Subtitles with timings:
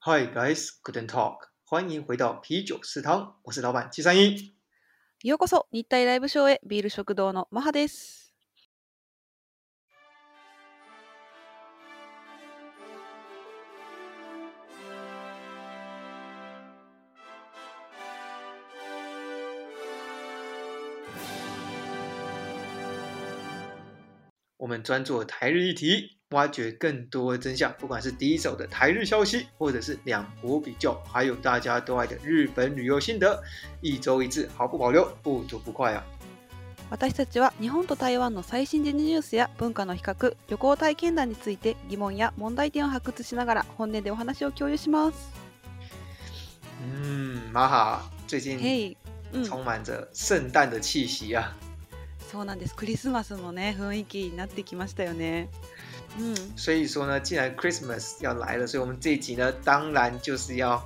[0.00, 4.54] Hi guys, guten Talk，欢迎回到啤酒食堂，我是老板七三一。
[5.22, 8.22] ようこそ日体ライブショーへビール食堂のマハです。
[24.56, 33.41] 我们专注台日议题， 挖掘更多真相，不管是第一手的台日消息，或者是两国比较，还有大家都爱的日本旅游心得，
[33.81, 36.03] 一周一次，毫不保留，不吐不快啊！
[36.91, 45.31] 私たちは日本と台湾の最新時事ニュースや文化の比較、旅行体験談について疑問や問題点を発掘しながら本音でお話を共有します。
[47.03, 48.95] 嗯，马哈最近
[49.33, 51.55] 充满着圣诞的气息啊！
[52.31, 52.75] そうなんです。
[52.75, 55.49] クリスマスのね雰囲気になってきましたよね。
[56.18, 60.80] うん、所以说呢，既然 Christmas 要来了，所以我们这一集呢，当然就是要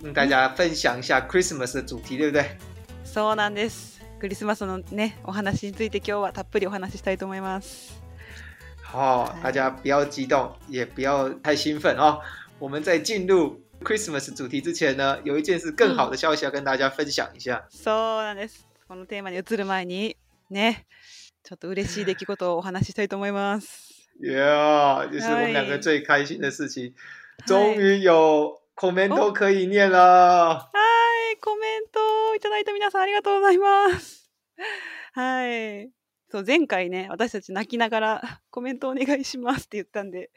[0.00, 2.56] 跟大家分享一下 Christmas 的主题，对不对？
[3.04, 4.00] そうなんです。
[4.20, 8.00] クリスマスのねお話について今日はたっぷりお話ししたいと思います。
[8.82, 12.20] 好，大家不要激动，也不要太兴奋哦。
[12.60, 17.66] 我们在进入 Christmas 主题之前呢，有一件事更好的消息要跟大家分享一下。
[17.70, 18.66] そうなんです。
[18.86, 20.16] このテーマに移る前に
[20.48, 20.86] ね、
[21.42, 23.87] ちょっと嬉しい出来事をお話ししたいと思います。
[24.19, 26.93] Yeah，就是我们两个嗨最开心的事情，
[27.39, 30.59] 嗨终于有 comment 可以念了。
[30.59, 30.69] は
[31.33, 34.29] い、コメントをいただいた皆さんありがとうございます。
[35.13, 35.89] はい。
[36.31, 40.29] そう前回ね、私たち泣きながらコメントお願いしますって言ったんで、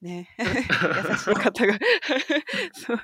[0.00, 1.78] ね、 優しい方が
[2.72, 3.00] そう、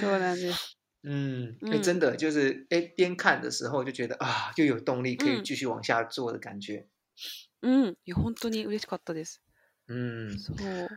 [0.00, 0.76] そうなんです。
[1.04, 6.86] 嗯，哎、嗯真的就是哎，边看的时候就觉得啊，又有动力可以嗯继续往下做的感觉。
[7.63, 9.41] うん、いや本当に嬉しかったです。
[9.89, 10.87] 嗯，そう、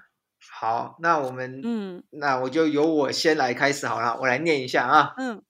[0.61, 5.42] 好，那我们、うん、那我就由我先来开始好了，我来念一下啊うん。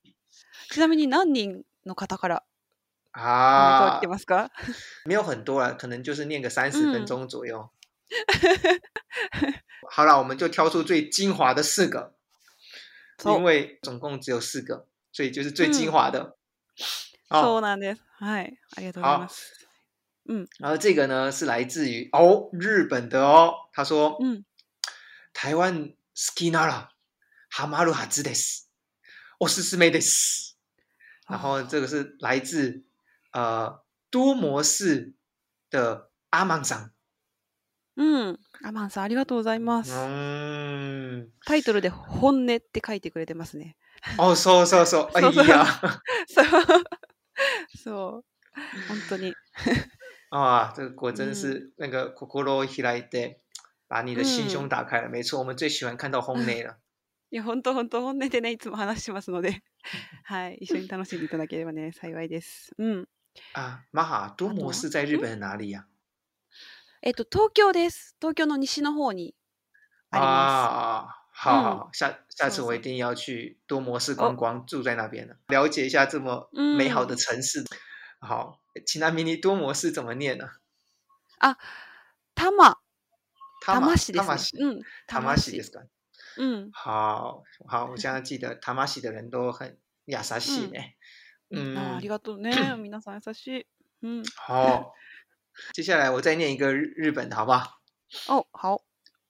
[0.71, 2.43] ちなみに何人の方から
[3.13, 4.49] コメントは啊来て，ますか？
[5.05, 7.69] 没有很多了，可能就是念个三十分嗯钟左右。
[9.91, 12.13] 好了，我们就挑出最精华的四个，
[13.19, 16.37] そう因为总共只有四个，所以就是最精嗯华的。
[17.29, 18.01] 哦，そうなんです。
[18.19, 19.56] はい、ありがとうございます。
[20.58, 24.44] 然后这个呢是来自于哦日本的哦，他说うん、
[25.32, 26.90] 台湾好きなら
[27.50, 28.70] ハマるはずです，
[29.40, 30.58] おすすめです。
[31.28, 32.82] 然后这个是来自
[33.32, 35.14] 呃多模式
[35.70, 36.90] 的阿芒桑，
[37.96, 39.92] うん、アマンさんありがとうございます。
[39.92, 43.76] 嗯，タイトルで本音って書いてくれてますね。
[44.18, 45.46] 哦，そうそうそう，哎 そうそう。
[45.48, 45.66] 呀，
[46.28, 46.46] そう、
[47.76, 48.24] そう、
[48.88, 49.34] 本当に。
[50.29, 53.37] 啊，这个果真嗯是那个 kokoro hirayite，
[53.87, 55.09] 把你的心胸嗯打开了。
[55.09, 56.77] 没错，我们最喜欢看到 红内了。
[57.29, 59.63] いや、本当本当本音でね、いつも話してますので、
[60.23, 62.71] はい、一緒に楽しんでいただければね、幸いです。
[62.77, 63.07] うん。
[63.53, 65.87] 啊，玛哈多模式在日本的哪里呀、
[67.01, 68.15] えっと、東京です。
[68.21, 69.33] 東京の西の方に
[70.11, 71.19] ありま啊？
[71.35, 76.47] 好好嗯好，下下次是是我一定要去多模式哦观光，住在那边了，了解一下这么
[76.77, 77.65] 美好的嗯城市。
[78.19, 80.49] 好， 其他迷你多模式怎么念呢？
[81.39, 81.57] す。
[82.35, 82.77] 多摩、
[83.61, 84.25] 他多摩市ですね。
[84.25, 85.85] 他玛西，うん、他玛西ですか？
[86.37, 86.71] うん。
[86.73, 90.79] 好好，我现在记得他玛西的人都很亚萨西嗯呢。
[91.51, 92.51] ああり嗯，がとうね。
[92.77, 93.67] 皆さん優しい。
[94.01, 94.23] うん。
[94.35, 94.93] 好，
[95.73, 97.79] 接下来我再念一个日日本的好不好？
[98.27, 98.81] お、好。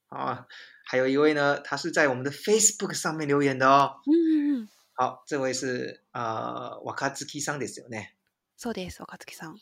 [0.07, 0.47] 好啊，
[0.85, 3.99] 还有一位呢，他是在我们的 Facebook 上面留言的哦。
[4.05, 4.69] うんうんうん。
[4.93, 8.13] 好，这位是呃若月さんですよね。
[8.60, 9.56] そうです、若月さん。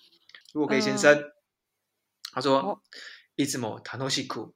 [0.55, 1.23] 若给先生，
[2.33, 2.81] 他说哦
[3.37, 4.55] いつも楽しく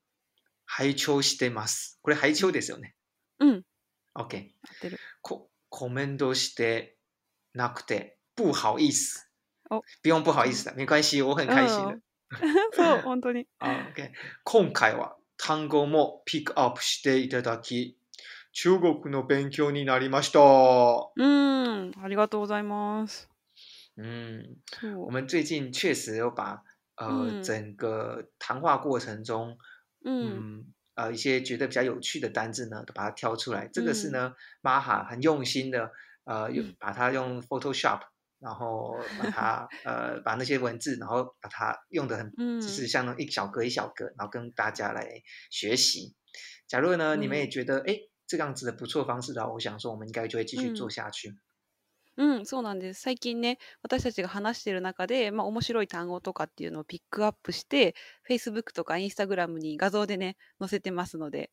[0.64, 1.98] 拝聴してます。
[2.00, 2.94] これ拝聴ですよね。
[3.38, 3.64] うん。
[4.14, 4.22] OK。
[4.22, 4.98] 合ってる。
[5.20, 6.96] ココメントして
[7.52, 9.28] なくて不好意思。
[9.68, 12.00] 哦不用不好意思的，没关系，我很开心的。
[12.72, 13.46] そう、本当に。
[13.58, 14.10] あ OK。
[14.44, 17.98] 今回は単語もピックアップしていただき、
[18.52, 20.40] 中国の勉強になりました。
[20.40, 23.29] うん、ありがとうございます。
[23.95, 25.09] 嗯，そう我。
[25.11, 26.63] 们最近确实有把
[26.95, 29.57] 呃、嗯整个谈话过程中，
[30.03, 30.37] うん。
[30.59, 33.67] 嗯呃一些觉得比较有趣的单字呢，都把它挑出来。
[33.67, 35.91] 这个是嗯呢，玛哈很用心的，
[36.23, 37.99] 呃，用嗯把它用 Photoshop，
[38.39, 46.15] 然后把它呃把那些文字，然后把它用的很，嗯就是像那种一小格一小格，然后跟大家来学习。
[46.65, 51.35] 假如呢，你们也嗯觉得哎这样子的不错方式的话，我想说我们应该就会继续做嗯下去。
[52.20, 53.00] うん、そうなんです。
[53.00, 57.94] 最近ね、私たちが話している中で、まあ、面白い単語とかっていうのをピックアップして、
[58.28, 61.50] Facebook とか Instagram に画像でね、載せてますので、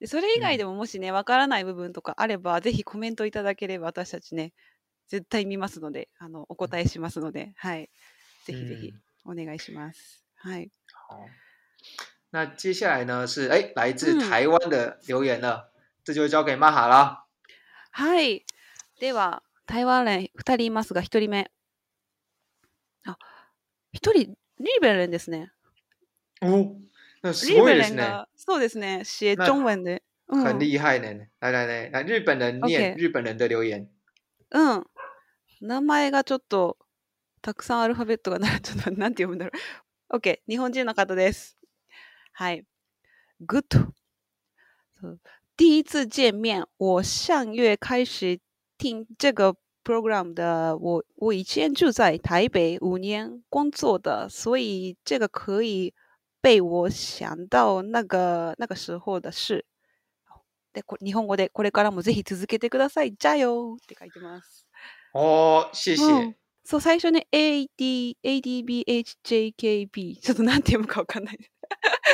[0.00, 4.54] でそれ以外でももしね、わからない部分とかあれば、ぜひコメントいただければ私たちね、
[5.08, 7.90] 絶対見ますので、あの、お答えしますので、はい。
[8.46, 8.94] ぜひぜひ
[9.26, 10.24] お願いします。
[10.36, 10.70] はい。
[11.08, 11.28] 好，
[12.30, 15.70] 那接下来呢是哎来自嗯台湾的留言了，
[16.04, 17.26] 这就交给玛哈了。
[17.90, 18.46] はい。
[18.98, 21.48] では、台湾連2人いますが、1人目。
[23.04, 23.16] あ、
[23.94, 25.52] 1人、リーベレンですね。
[26.42, 26.74] 哦，
[27.22, 30.02] 那すごいですね，そうですね、写那中文で。
[30.26, 30.58] う很ん。
[30.58, 31.28] 厉害呢。
[31.38, 33.88] 来来来来，日本人念日本人的留言。
[34.50, 34.84] うん。
[35.60, 36.76] 名前がちょっと、
[37.40, 38.60] たくさんアルファベットがなる。
[38.60, 39.52] ちょっと、なんて読むんだろ
[40.10, 40.16] う。
[40.16, 40.40] OK。
[40.48, 41.56] 日本人の方です。
[42.32, 42.66] はい。
[43.46, 43.92] Good。
[45.00, 45.20] そう
[45.56, 48.40] 第一次见面，我上月开始
[48.80, 49.54] 听这个
[49.84, 50.74] program 的。
[50.78, 55.92] 我我以前住在台北五年工作的，所以这个可以
[56.40, 59.66] 被我想到那个那个時候的事。
[60.72, 63.14] で、こ日本語でこれからもぜひ続けてください。
[63.14, 64.66] じゃあよって書いてます。
[65.12, 66.02] 哦，谢谢。
[66.02, 70.20] うんそう、最初に AD、 ADBHJKB。
[70.20, 71.38] ちょっとなんて読むかわかんない。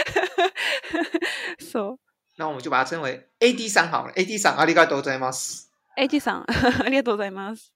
[1.60, 2.00] そう。
[2.38, 4.12] 那我们就把它称为 AD さん好了。
[4.14, 5.65] AD さんありがとうございます。
[5.96, 6.44] AD さん、
[6.84, 7.72] ありがとうございます。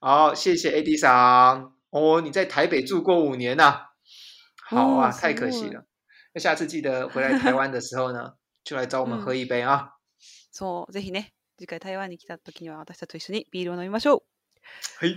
[0.00, 1.72] 好，谢谢 AD さん。
[1.90, 3.86] 哦，你在台北住过五年呐、
[4.68, 5.84] 好啊，哦太可惜了。
[6.34, 8.34] 那下次记得回来台湾的时候呢，
[8.64, 9.90] 就来找我们喝一杯啊。
[10.50, 14.22] そう、ぜひね、次回台湾に来た時には私たちと一緒にビールを飲みましょう。
[15.00, 15.16] 嘿，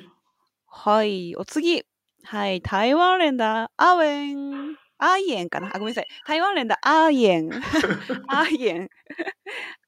[0.67, 1.83] はい、お次。
[2.23, 4.75] はい、台湾連だ、アウェン。
[4.97, 5.67] アイエンかな？
[5.75, 6.07] あ、ごめんなさい。
[6.25, 7.51] 台湾連だ、アイエン。
[8.27, 8.89] アイエン。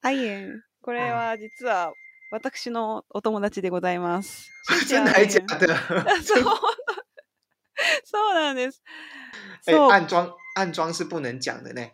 [0.02, 0.62] アイエン。
[0.82, 1.94] これは実は
[2.30, 4.50] 私のお友達でございます。
[4.88, 5.68] 真的还假的？
[6.24, 6.44] そう。
[8.04, 8.84] そうなんです。
[9.66, 9.92] 哎、そう。
[9.92, 11.90] 暗装暗装是不能讲的呢。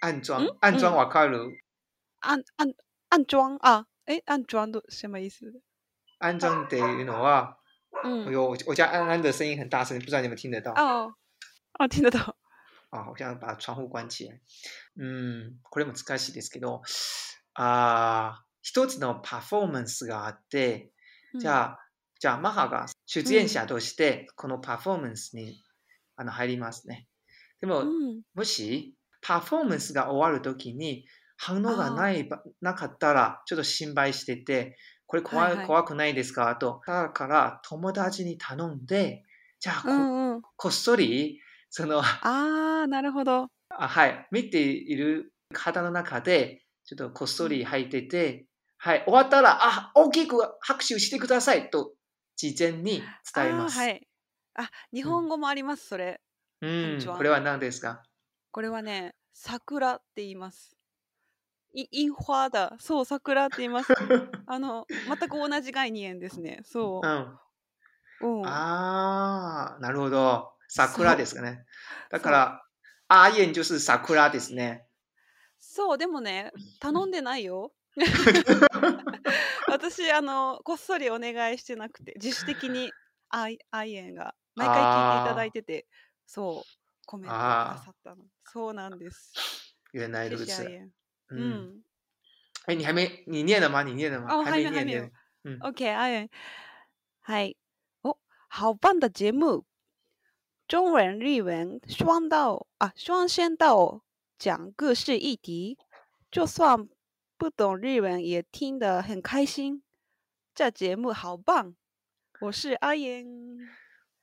[0.00, 1.50] 暗装嗯暗装嗯瓦卡鲁
[2.20, 2.74] 暗暗
[3.08, 3.86] 暗装啊？
[4.06, 5.60] 哎，暗装的什么意思？
[6.18, 7.56] 安装得いうのは，
[7.90, 10.72] 哎嗯，呦，我我家安安的声音很大声，不知道你们听得到？
[10.72, 11.14] 哦，
[11.78, 12.36] 哦，听得到。
[12.90, 14.40] あ、我想把窗户关起来。
[14.96, 16.82] うん、これも難しいですけど、
[17.54, 20.92] あー一つのパフォーマンスがあって、
[21.38, 21.78] じゃあ、
[22.18, 25.62] じゃあ、マハが出演者として、このパフォーマンスに、
[26.16, 27.08] あの入りますね。
[27.60, 31.06] でも、うん、もし、パフォーマンスが終わるときに、
[31.38, 34.76] 反応がないばなかったら、ちょっと心配してて、
[35.06, 36.54] これ怖い怖くないですか？
[36.56, 36.82] と。
[36.86, 39.24] だから、友達に頼んで、
[39.58, 40.42] じゃあ、こうんうん。
[40.56, 41.40] こっそり、
[41.70, 43.48] その、ああ、なるほど。
[43.70, 48.46] あはい、見ている方の中で、ちょっとこっそり入ってて、
[48.82, 51.92] はい、終わったら、あ、大きく拍手してくださいと、
[52.36, 53.02] 事前に
[53.34, 53.78] 伝えます。
[53.78, 54.08] はい。
[54.54, 56.22] あ、日本語もあります、それ。
[56.62, 58.02] うんこれは何ですか？
[58.50, 60.78] これはね、桜って言います。
[61.74, 62.74] いインファだ。
[62.80, 63.92] そう、桜って言います。
[64.46, 66.60] あの、全く同じ概念ですね。
[66.64, 67.38] そうん。
[68.22, 68.40] う。
[68.40, 68.46] うん。
[68.46, 70.54] ああ、なるほど。
[70.68, 71.66] 桜ですかね。
[72.10, 72.66] だから、
[73.08, 74.86] 阿燕就是桜ですね。
[75.58, 76.50] そう、でもね、
[76.80, 77.72] 頼んでないよ。
[79.68, 82.92] 私、あの、こっそりお願いしてなくて、自主的に
[83.28, 85.86] アイアイエンが毎回聞いていただいてて、
[86.26, 86.68] そう、
[87.06, 88.24] コメントくださったの。
[88.44, 89.32] そうなんです。
[89.92, 90.72] 原来如此アイ。
[90.72, 90.84] エン。
[90.84, 90.90] う。
[91.30, 91.80] うんん。
[92.66, 93.82] 哎，你还没，你念了吗？
[93.82, 94.34] 你念了吗？
[94.34, 95.12] 哦还没还没有念。
[95.44, 96.28] 嗯，OK，阿元，
[97.20, 97.54] 嗨，
[98.02, 99.64] 哦，好棒的节目，
[100.68, 104.04] 中文、日文双到啊双声道
[104.38, 105.78] 讲各式议题，
[106.30, 106.88] 就算
[107.40, 109.82] 不懂日文也听得很开心。
[110.54, 111.74] 这节目好棒，
[112.38, 113.26] 我是阿言。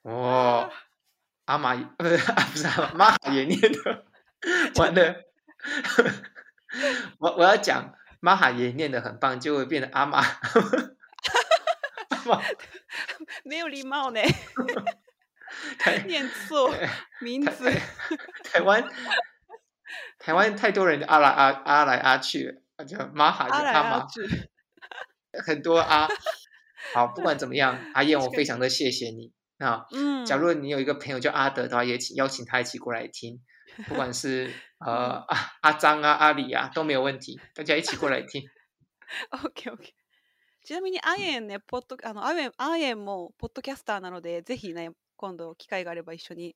[0.03, 0.69] 哦，
[1.45, 4.05] 阿玛不是不是阿玛哈也念的，
[4.75, 5.15] 完了，
[7.17, 10.21] 我我要讲玛哈也念的很棒，就会变成阿玛。
[13.43, 14.21] 没有礼貌呢，
[15.79, 16.71] 台念错
[17.19, 17.71] 名字。
[17.71, 17.81] 台
[18.43, 18.88] 台湾
[20.19, 24.21] 台湾太多人阿来阿阿来阿去了，叫玛哈阿来阿玛，阿去，
[25.45, 26.09] 很多阿。
[26.95, 29.33] 好，不 管怎么样，阿燕，我这个非常的谢谢你。
[29.59, 33.40] 那嗯，假如你有一个朋友叫阿德的话，也请邀请他一起过来听，
[33.88, 38.42] 不管是呃阿 阿张啊、阿里啊都没有问题，大家一起过来听。
[39.31, 39.95] OK OK。
[40.64, 46.54] ちなみに、アイエンね、ポッドあのアイエンアイエンもポッドキャスターなので、ぜひね、今度機会があれば一緒に。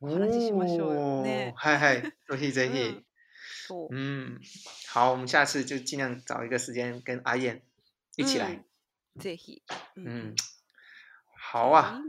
[0.00, 2.92] お話ししましょうよね嗨嗨，ぜひぜうひん。
[2.92, 3.04] そう。
[3.90, 4.38] 嗯，
[4.88, 7.62] 好，我们下次就尽量找一个时间跟阿燕
[8.16, 8.50] 一起来。
[8.50, 8.64] うん
[9.22, 9.62] ぜひ。
[9.94, 10.36] うん嗯，
[11.38, 12.00] 好啊。。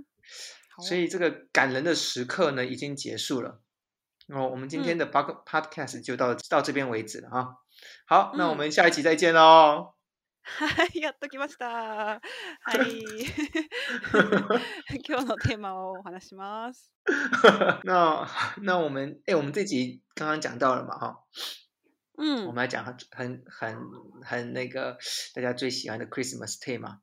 [0.70, 3.62] 好所以这个感人的时刻呢，已经结束了。
[4.28, 7.48] 哦，我们今天的 pod podcast 就到到这边为止了啊。
[8.06, 9.94] 好，那我嗯们下一期再见喽。
[10.50, 11.66] はい、やっときました。
[11.66, 12.20] は
[12.88, 13.04] い。
[15.08, 16.94] 今日のテーマをお話しします。
[17.84, 18.28] 那
[18.62, 21.24] 那我们哎，我们这集刚刚讲到了嘛哈，
[22.18, 22.46] うん。
[22.46, 23.76] 我们来讲很很很
[24.24, 24.98] 很那个
[25.34, 27.00] 大家最喜欢的 Christmas tema。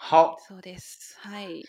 [0.00, 1.16] 好，そうです。
[1.20, 1.62] はい。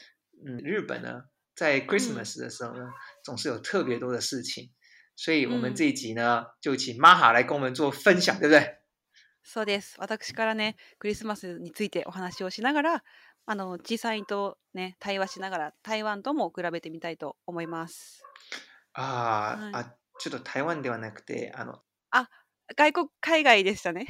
[0.44, 1.26] 嗯，日本呢，
[1.56, 2.90] 在 Christmas 的时候呢，
[3.24, 4.72] 总是有特别多的事情，
[5.16, 8.78] 所以我们嗯这一集呢，就请玛哈来跟我们做分享，对不对？
[9.45, 9.97] そうです。
[9.99, 13.05] 私からね、クリスマスについてお話をしながら、
[13.47, 18.27] あの、小さいとね、対話しながら、台湾とも比べてみたいと思います。
[18.95, 21.83] あー、はいあ、ちょっと台湾ではなくて、あの、
[22.77, 24.07] 外国、海外でしたね。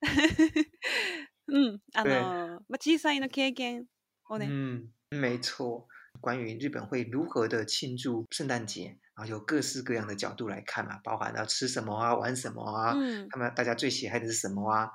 [1.48, 1.80] うん。
[1.94, 3.86] あ对の、まあ、小さいの経験
[4.28, 5.86] をね、嗯，没错。
[6.20, 13.29] 关于日本会如何的庆祝圣诞节，然后有各式各样的角度来看嘛，包含要吃什么啊，玩什么啊，うん。
[13.29, 14.91] 他们大家最喜爱的是什么啊？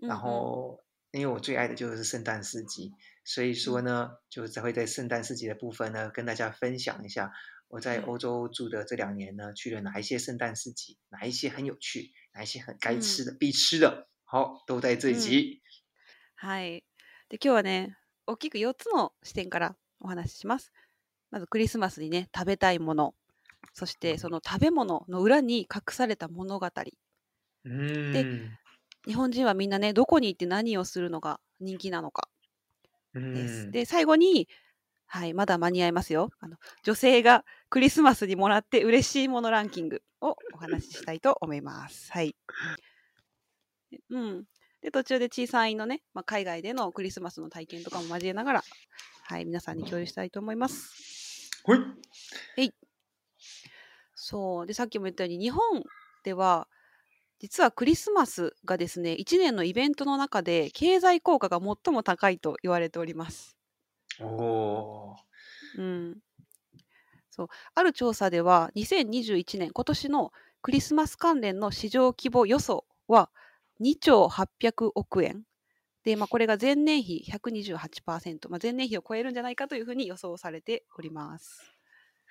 [0.00, 2.92] 然うんうん后，因为我最爱的就是圣诞市集，
[3.24, 7.32] 所以说呢，就是才会在圣诞市集的部分呢，跟大家分享一下
[7.68, 15.62] 我在嗯欧洲住的这两年呢，去了哪一些圣诞市集，哪一些很有趣，哪一些很该吃的、必吃的，好，都在这一集。
[16.36, 16.82] はい。
[17.30, 17.96] で、今日はね、
[18.26, 20.72] 大きく4つの視点からお話しします。
[21.30, 23.14] まずクリスマスにね、食べたいもの。
[23.73, 26.67] そしてその食べ物の裏に隠された物語。
[27.65, 28.57] 嗯
[29.05, 32.27] 日本人はみんなね、どこに行って何をするのが人気なのか
[33.13, 33.67] です。
[33.67, 34.49] 嗯，で、最後に、
[35.05, 36.29] はい、まだ間に合いますよ。
[36.39, 42.11] あの女性がクリスマスにもらって嬉しいものランキングをお話ししたいと思います。
[42.13, 42.35] はい。
[43.91, 44.43] でうん。
[44.81, 48.63] で、途中で小さいのね、まあ、海外でのクリスマスの体験とかも交えながら、
[49.23, 51.49] はい、皆さんに共有したいと思います。
[51.63, 51.79] ほい。
[54.27, 54.65] そう。
[54.65, 55.85] で、さっきも言ったように、日本
[56.25, 56.67] では、
[57.39, 63.57] 実はクリスマスがですね、1年のイベントの中で経済効果が最も高いと言われております。
[64.19, 65.17] おー
[65.77, 66.17] うん。
[67.31, 67.47] そう。
[67.73, 73.29] ある調査では、2021年、今年のクリスマス関連の市場規模予想は
[73.79, 75.45] 2兆800億円。
[76.03, 81.61] で、まあ、これが前年比128%、まあ、前年比を超えるんじゃないかというふうに予想されております。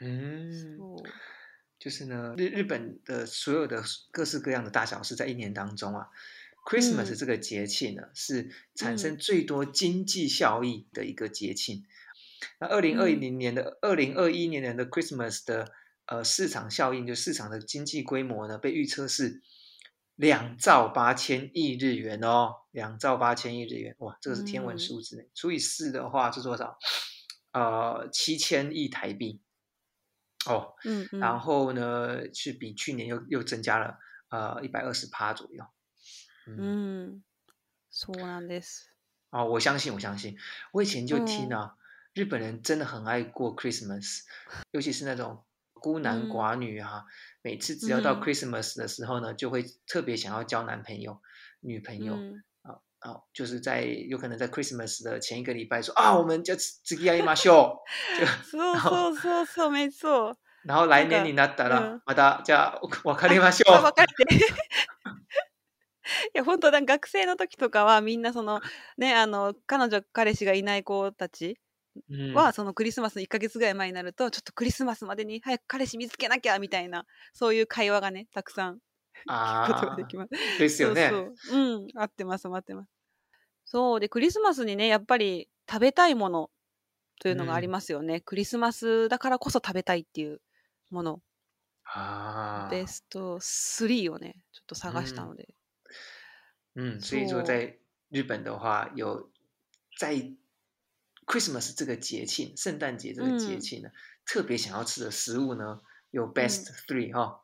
[0.02, 1.45] 嗯，そう
[1.78, 6.08] 就是呢，日日本的所有的各式各样的大小事，在一年当中啊
[6.66, 11.84] ，Christmas 嗯这个节庆呢，是产嗯生最多经济效益的一个节庆。
[12.58, 15.70] 那二零二嗯零年的二零二一年的 Christmas 的
[16.06, 19.42] 呃市场效应，就市场的经济规模呢，被预测是
[20.14, 26.78] 两兆八千亿日元哦，两兆八千亿日元，哇，这个是天文嗯数字呢，除以四的话是多少？
[27.52, 29.40] 呃，七千亿台币。
[30.45, 33.97] 哦，うんうん然后呢，是比去年又又增加了
[34.29, 35.63] 呃一百二十趴左右。
[36.47, 37.21] う嗯，ん。
[37.91, 38.89] そうなんです。
[39.29, 40.37] 哦，我相信，我相信，
[40.73, 41.75] 我以前就听嗯啊，
[42.13, 44.21] 日本人真的很爱过 Christmas，
[44.71, 47.05] 尤其是那种孤男嗯寡女啊，
[47.41, 51.21] 每次只要到嗯 Christmas 的时候呢，就会特别想要交男朋友、
[51.59, 52.15] 女朋友。
[53.06, 57.82] うん啊啊，就是在有可能在 Christmas 的前一个礼拜说啊，我们就次ぎ合いましょ
[58.18, 58.20] う。
[58.20, 60.34] 就そうそうそうそう、めっそう。
[60.64, 63.84] 然后来年になったうらん、またじゃあ別れましょそうう。
[63.84, 64.14] 別れて。
[66.34, 68.60] いや本当だ学生の時とかはみんなその
[68.96, 71.58] ねあの彼女彼氏がいない子たち
[72.10, 78.78] 嗯は、そのクリスマスの1ヶ月ぐらい前になるとちょっとクリスマスまでに早く彼氏見つけなきゃみたいなそういう会話がねたくさん
[79.26, 80.30] 聞くことがであきます。
[80.34, 81.08] あ、ですよね。
[81.08, 81.58] そうそう。
[81.58, 82.90] うん、合ってます、合ってます。
[83.66, 86.50] そうでクリスマスにねやっぱり食べたいもの
[87.20, 88.20] というのがありますよね。
[88.20, 90.40] クリスマスだからこそ食べたいっていう
[90.90, 91.20] もの
[91.84, 95.48] 啊，ベスト3をねちょっと探したので。
[96.76, 97.78] 嗯，所以说错在
[98.10, 99.30] 日本的话，有
[99.98, 100.14] 在
[101.26, 103.90] Christmas 这个节庆，圣诞节这个节嗯庆呢，
[104.24, 105.80] 特别想要吃的食物呢，
[106.10, 107.42] 有 best three 哈、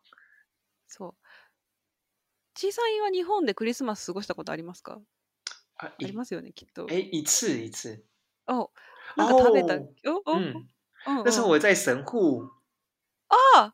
[0.87, 1.15] そう。
[2.55, 4.93] 小さいは日本でクリスマス過ごしたことありますか？
[4.93, 5.01] 啊，
[5.78, 6.88] あり一ますよね、きっと。
[6.90, 8.04] 哎一次一次，
[8.48, 8.72] お
[9.16, 9.76] なんか食べた。
[9.76, 10.68] 哦おお、嗯，
[11.06, 12.50] うんうん那时候我在神户，
[13.30, 13.72] あ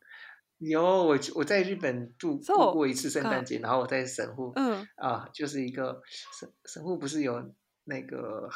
[0.60, 4.88] 有我我在日本度そう过过一次圣诞节，然后我在神户あ、うん。
[4.96, 6.02] 啊，就是一个
[6.40, 7.54] 神神户不是有
[7.86, 8.50] 那个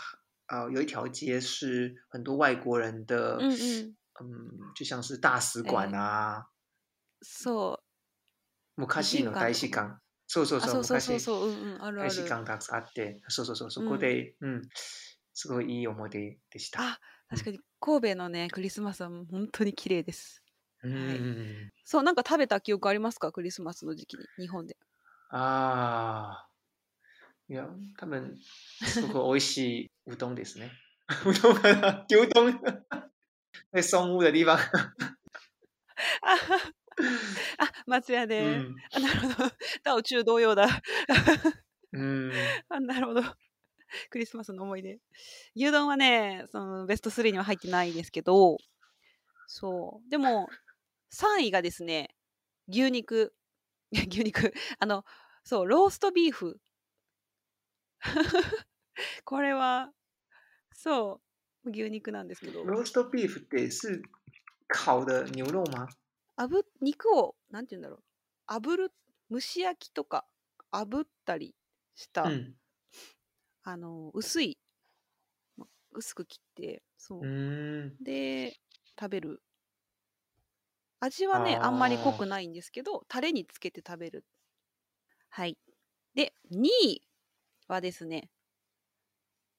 [0.47, 3.95] 啊，有一条街是很多外国人的，うんうん。
[4.19, 6.45] 嗯，就像是大使馆え啊，
[7.21, 7.79] そ
[8.77, 8.85] う。
[8.85, 9.99] 昔の大使館。
[10.32, 11.50] そうそうあ、そう、そうそう。
[11.52, 11.84] んうん。
[11.84, 12.10] あるある。
[12.10, 14.62] 館たくさんあって、そうそうそう、そこで、うん、
[15.34, 16.80] すごいいい思い出でした。
[16.80, 19.26] あ、確かに神戸のね、クリスマスはもう。
[19.30, 20.42] 本当に綺麗です。
[20.84, 24.78] うん、そう、なんか食べた記憶ありますかクリスマスの時期に、日本で。
[25.28, 26.48] ああ。
[27.50, 28.34] いや、多分、
[28.86, 30.72] すごく美味しいうどんですね。
[31.26, 32.58] うどんかな牛丼
[33.70, 34.56] 在松屋的地方。
[37.86, 38.40] 松屋うで。
[38.40, 38.76] ん。
[38.94, 39.34] あ、なるほど。
[39.84, 40.66] 道中同様だ。
[41.92, 42.32] うん。
[42.68, 43.22] あ、なるほど。
[44.10, 44.98] クリスマスの思い出。
[45.54, 48.56] 牛丼はね、そのベスト3には入ってないですけど、
[49.46, 50.10] そう。
[50.10, 50.48] でも、
[51.10, 52.14] 3位がですね、
[52.68, 53.34] 牛肉。
[54.08, 54.54] 牛肉。
[54.78, 55.04] あの、
[55.44, 56.58] そう、ローストビーフ。
[59.24, 59.92] これは、
[60.74, 61.20] そ
[61.64, 64.02] う、牛肉なんですけど、roast beef って是
[64.68, 65.86] 烤的牛肉吗？
[66.42, 68.02] あぶ、肉を、なんて言うんだろ
[68.48, 68.52] う。
[68.52, 68.92] 炙る、
[69.30, 70.26] 蒸し焼きとか、
[70.72, 71.54] 炙ったり
[71.94, 72.56] した、嗯
[73.62, 74.58] あの、薄い、
[75.56, 77.24] ま薄く切って、そう。
[77.24, 78.56] 嗯で、
[78.98, 79.40] 食べる。
[80.98, 84.24] 味はね、あんまり濃くないんですけど、タレにつけて食べる。
[85.28, 85.56] はい。
[86.16, 87.02] で、2位
[87.68, 88.30] はですね、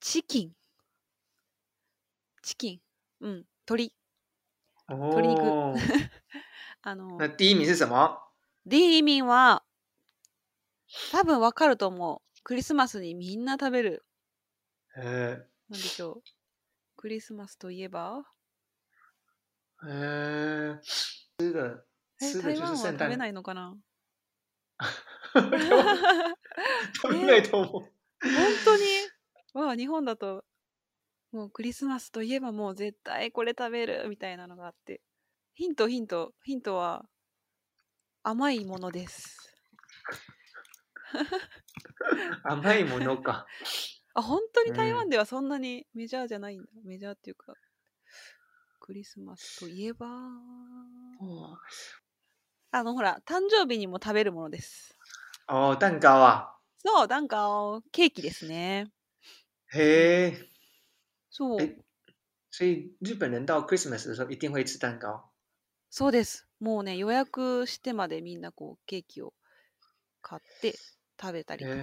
[0.01, 0.51] チキン。
[2.41, 2.81] チキン。
[3.21, 3.95] うん、鶏。
[4.89, 5.73] 鶏肉哦，
[6.83, 8.19] あの那、第一名是什么？
[8.65, 9.63] 第一名は、
[11.11, 12.41] 多分わかると思う。
[12.43, 14.05] クリスマスにみんな食べる。
[14.95, 15.37] 呃
[15.69, 16.23] なんでしょう。
[16.97, 18.23] クリスマスといえば？
[19.81, 21.83] 呃，吃的
[22.21, 23.27] え、吃的台就是圣诞湾は食べな。
[23.27, 23.75] いのかな？
[25.33, 27.81] 食べないと思う。
[27.81, 27.89] 本
[28.65, 28.83] 当に？
[29.53, 30.43] わあ日本だと
[31.31, 35.01] もうクリスマスといえばもう絶対これ食べるみたいなのがあって
[35.55, 36.33] ヒントヒント。
[36.43, 37.05] ヒントは
[38.23, 39.37] 甘いものです。
[42.43, 43.45] 甘いものか。
[44.15, 47.53] あ本当にうん台湾ではそんなにメジャーじゃないんだ、メジャーっていうか
[48.79, 50.07] クリスマスといえば。
[51.19, 51.57] 哦
[52.71, 54.97] あのほら誕生日にも食べるものです。
[55.47, 56.47] 哦，蛋糕啊，
[56.83, 58.91] そうなんかケーキですね。
[59.71, 60.49] 嘿，
[61.29, 61.59] そう。
[61.59, 61.77] 诶
[62.49, 65.32] 所以日本人到 Christmas 的时候一定会吃蛋糕？
[65.95, 66.47] そうです。
[66.59, 69.31] もうね、予約してまでみんなこうケーキを
[70.23, 70.73] 買って
[71.21, 71.77] 食べたりとか。
[71.77, 71.81] え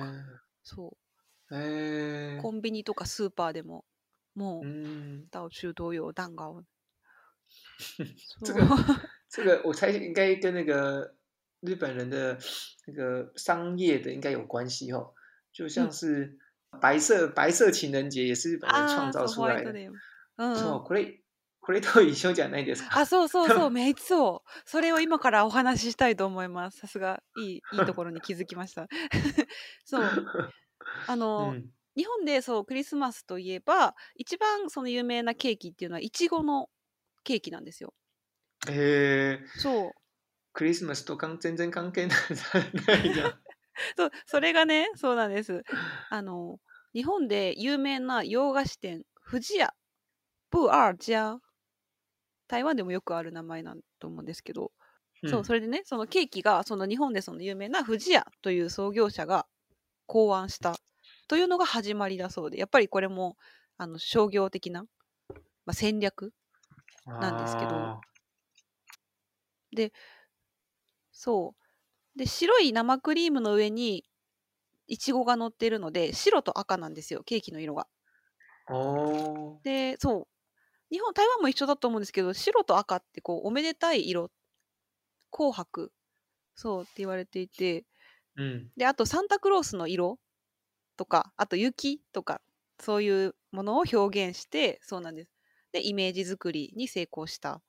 [0.64, 2.40] そー、えう。
[2.40, 3.85] ーコンビニとかスーパーでも、
[4.35, 6.64] もう、嗯，到处都有蛋糕。
[8.44, 8.66] 这个
[9.29, 11.14] 这个我猜应该跟那个
[11.61, 12.37] 日本人的
[12.88, 15.14] 那个商业的应该有关系哦，
[15.53, 16.37] 就像是
[16.81, 19.73] 白色、白色情人节也是日本人创造出来的。
[20.37, 20.85] そう、。
[20.85, 21.19] これ
[21.70, 22.98] これと一緒じゃないですか。
[22.98, 24.50] あ、そうそうそう、めいつそう。
[24.64, 26.78] それを今からお話ししたいと思います。
[26.78, 28.88] さすが、いい、いいところに気づきました。
[29.85, 30.11] そう。
[31.06, 36.68] あの、嗯 日本でそう、クリスマスといえば、一番その有名なケーキっていうのは、いちごの
[37.22, 37.94] ケーキなんですよ。
[38.68, 39.92] えー、そう。
[40.52, 43.35] クリスマスと関全然関係ないじゃん。
[43.96, 45.62] そう、それがね、そうなんです。
[46.09, 46.59] あの、
[46.94, 49.72] 日本で有名な洋菓子店、富士屋、
[50.50, 51.49] ブーアージャー。
[52.50, 54.72] 台湾でもよくある名前なんと思うんですけど、
[55.24, 59.46] そう、それでね、そのケーキが、その日本でその有名な富士屋という創業者が
[60.06, 60.74] 考案した
[61.28, 63.36] というのが始まりだそうで、やっぱりこれも、
[63.78, 66.32] あの、商業的な、まあ、戦略
[67.20, 68.00] なんですけどあ
[71.12, 71.54] そ
[72.16, 72.18] う。
[72.18, 74.04] で、白い生クリームの上に、
[74.88, 77.88] いちごが乗っているので、白と赤なんですよ、ケーキの色が。
[79.62, 80.29] で、そう。
[80.90, 84.31] 日本、台湾も一緒だと思うんですけど、白と赤ってこう、おめでたい色。
[85.31, 85.92] 紅白。
[86.55, 87.87] そうって言われていて、
[88.37, 90.18] うんで、あとサンタクロースの色
[90.96, 92.40] とか、あと雪とか、
[92.81, 95.31] そういうものを表現して、そうなんです。
[95.72, 97.62] で、イメージ作りに成功した。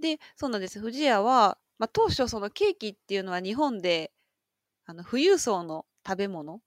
[0.00, 0.80] で、そうなんです。
[0.80, 4.12] 富士屋は、まあ、当初そのケーキっていうのは日本で、
[4.86, 6.60] あの、富裕層の食べ物、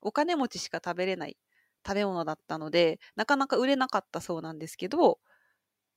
[0.00, 1.36] お金持ちしか食べれない
[1.86, 5.18] 食べ物だったので、なかなか売れなかったそうなんですけど、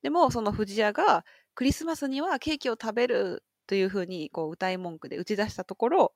[0.01, 6.13] でもその富士屋がクリスマスにはケーキを食べるというふうにこう歌い文句で打ち出したところ、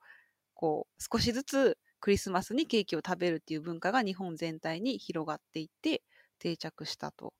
[0.54, 6.02] こう少しずつクリスマスにケーキを食べるっていう文化が日本全体に広がっていって
[6.38, 7.34] 定着したと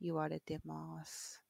[0.00, 1.42] 言われてます。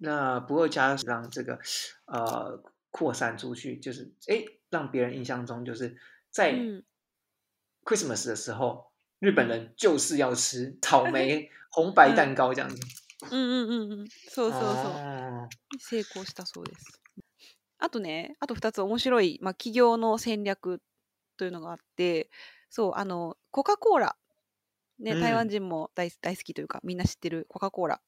[0.00, 1.58] 那不二家让这个
[2.06, 5.96] 呃扩散出去，就是哎让别人印象中就是
[6.30, 6.84] 在うん、
[7.84, 8.86] Christmas 的时候，
[9.20, 12.76] 日本人就是要吃草莓 红白蛋糕这样子。
[13.30, 14.08] うんうんうんうん。
[14.28, 14.70] そうそうそう。
[14.70, 17.00] 哦成功したそうです。
[17.78, 20.80] あとね、あと2つ面白い、まあ、企業の戦略
[21.36, 22.30] というのがあって、
[22.70, 24.16] そう、あの、コカ・コーラ。
[25.00, 28.00] ね、うん台湾人も大大好きというか、みんな知ってるコカ・コーラ。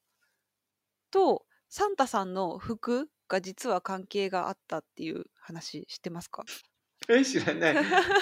[1.11, 6.45] と、サンタさんの服が実は関係があったっていう話知ってますか？
[7.09, 7.73] 哎，喜欢那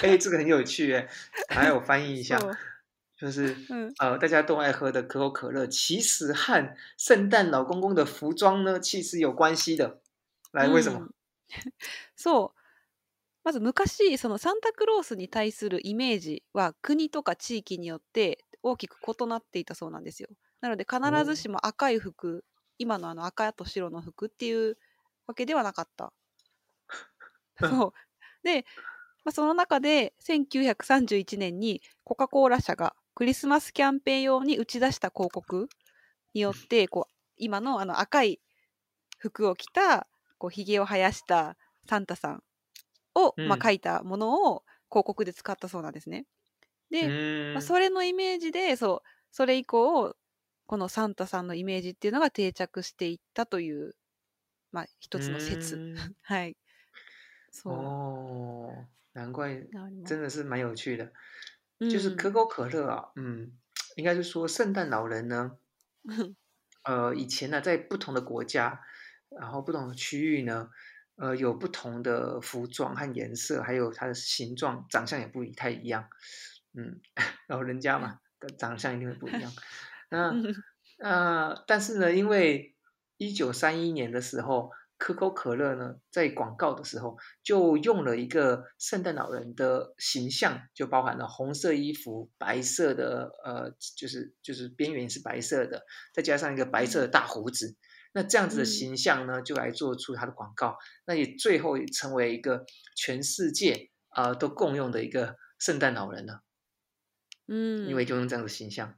[0.01, 1.07] 哎，这个很有趣哎，
[1.49, 2.37] 还有翻译一下，
[3.17, 10.01] 就是うん呃，大家都爱喝的可口可乐，其实和圣诞老公公的服装呢，其实有关系的。
[10.51, 10.99] 来，为什么？
[10.99, 11.09] うん
[12.15, 12.59] そう
[13.43, 20.29] まず昔そのサンタクロースに対するイメージは国とか地域によって大きく異なっていたそうなんですよ。
[20.61, 22.43] なので必ずしも赤い服
[22.79, 24.77] 今のあの赤と白の服っていう
[25.27, 26.11] わけではなかった。
[27.61, 27.93] うんそう
[28.45, 28.65] で、
[29.25, 35.67] まあ、その中で1931年にコカ・コーラ社がクリスマスキャンペーン用に打ち出した広告
[36.33, 38.39] によってこう今のあの赤い
[39.17, 41.57] 服を着たこうひげを生やした
[41.89, 42.43] サンタさん
[43.15, 46.25] を、うんまあ、書いたものを広告で使ったそうなんですね。
[46.91, 50.15] で、嗯まあ、それのイメージでそうそれ以降
[50.67, 53.95] このサンタさんのイメージっていうのが定着していったという、
[54.71, 55.77] まあ、一つの説。
[55.77, 56.57] 嗯 はい。
[57.54, 57.74] そう。
[57.74, 61.12] 哦，难怪，あります真的是蛮有趣的。
[61.78, 63.52] うん就是可口可乐啊，嗯，
[63.96, 65.56] 应该是说圣诞老人呢，
[66.84, 68.82] 呃，以前呢，在不同的国家，
[69.30, 70.68] 然后不同的区域呢，
[71.16, 76.10] 呃，有不同的服装和颜色，还有它的形状、长相也不一太一样。
[76.74, 77.00] 嗯，
[77.48, 79.50] 老人家嘛，的长相一定会不一样。
[80.10, 80.34] 那
[80.98, 82.76] 呃，但是呢，因为
[83.16, 97.76] 一九三一年的时候， 可口可乐呢在广告的时候就用了一个圣诞老人的形象，就包含了红色衣服、白色的呃，就是就是边缘是白色的，再加上一个白色的大胡子。
[98.12, 100.76] 那这样子的嗯形象呢，就来做出它的广告，
[101.06, 106.42] 那也最后也成为一个全世界啊、呃都共用的一个圣诞老人了。
[107.46, 108.94] うん因为就用这样的形象。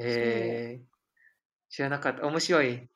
[0.00, 0.82] えー、
[1.68, 2.22] 知らなかった。
[2.22, 2.88] 面白い。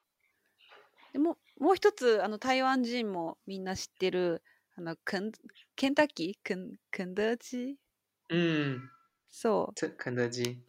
[1.12, 4.43] でも もう一つあの台湾人もみんな知ってる
[4.75, 5.31] あのケン
[5.75, 6.33] ケンタッキー？
[6.43, 7.77] ケンケンダーチ
[8.29, 8.89] うん。
[9.29, 10.63] そう这肯德基。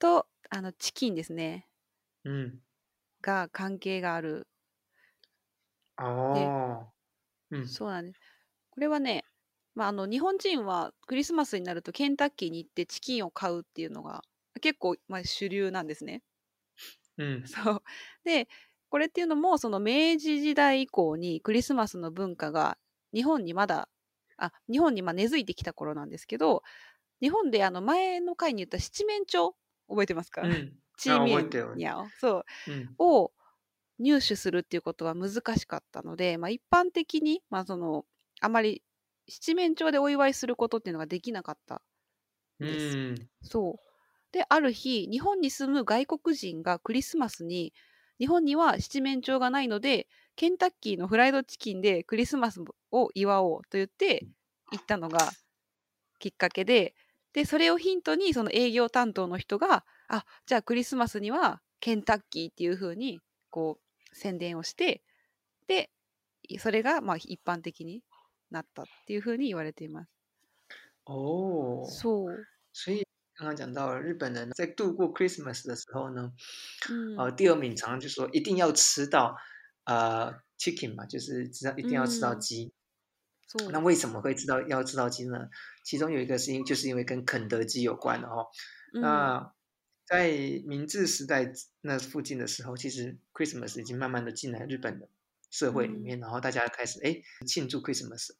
[0.00, 1.68] とあのチキンですね
[2.24, 2.62] うん。
[3.22, 4.46] が関係がある
[5.96, 6.92] 哦。
[7.50, 7.66] うん。
[7.68, 8.20] そうなんです
[8.70, 9.24] これはね、
[9.74, 14.22] まあ、あの日本人はクリスマスになるとケンタッキーに行ってチキンを買うっていうのが
[14.60, 16.22] 結構、まあ、主流なんですね。
[17.18, 17.44] うん。
[17.46, 17.82] そう
[18.24, 18.48] で
[18.90, 22.78] これっていうのもその明治時代以降にクリスマスの文化が
[23.12, 23.88] 日本にまだ
[24.36, 26.62] あ日本にまあ根付いてきた頃なんですけど
[27.20, 29.54] 日本であの前の回に言った七面鳥
[29.88, 30.72] 覚えてますか、うん。
[30.96, 32.94] チーミ覚えてるニャオそううん。
[32.98, 33.32] を
[33.98, 38.04] 入手するっていうことは難しかったので、まあ、一般的に、まあ、その
[38.40, 38.82] あまり
[39.28, 41.82] 七面鳥でお祝いすることっていうのができなかった
[42.60, 42.96] うです。
[42.96, 43.28] ん。
[43.42, 43.88] そう
[44.32, 47.72] である日日本に住む外国人がクリスマスに
[48.18, 52.60] 日本には七面鳥がないのでケンタッキーのフライドチキンでクリスマス
[52.92, 54.26] を祝おうと言って
[54.70, 55.18] 行ったのが
[56.18, 56.94] きっかけで
[57.32, 65.02] でそれをヒントにその営業担当の人があじゃあクリスマスにはケンタッキーっていう風にこう宣伝をして
[65.66, 65.90] で
[66.58, 68.02] それがまあ一般的に
[68.50, 70.10] なったっていう風に言われています。
[71.08, 71.84] 哦。
[71.86, 72.44] そう。
[72.72, 73.04] 所以
[73.37, 76.33] 刚刚讲到了日本人在度过 Christmas 的时候呢，
[76.89, 79.35] うん呃，第二名常常就说一定要吃到
[79.85, 82.73] 呃 chicken 嘛，就是知道一定要吃到嗯鸡。
[83.47, 83.71] そう。
[83.71, 85.49] 那为什么会知道要知道鸡呢？
[85.83, 88.47] 其中有一个是因就是因为跟肯德基有关的哦。
[88.93, 89.53] うん那
[90.05, 90.29] 在
[90.65, 95.07] 明治时代那附近的时候，其实 Christmas 已经慢慢的进来日本的
[95.49, 98.31] 社会里面，然后大家开始哎庆祝 Christmas。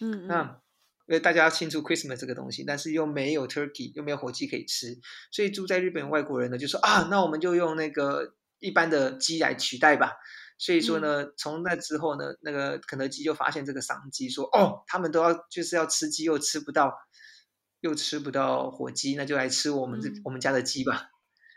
[0.00, 0.61] うんうん那
[1.06, 4.98] 因为大家要庆祝 Christmas 这个东西，但是又没有 turkey，又没有火鸡可以吃，
[5.30, 10.12] 所以住在日本的外国人呢就说啊，那我们就用那个一般的鸡来取代吧。
[10.58, 16.92] 所以说呢，从那之后呢，那个肯德基就发现这个商机，说哦，他们都要就是要吃鸡，又吃不到，
[17.80, 21.10] 又吃不到火鸡，那就来吃我们这、嗯我们家的鸡吧。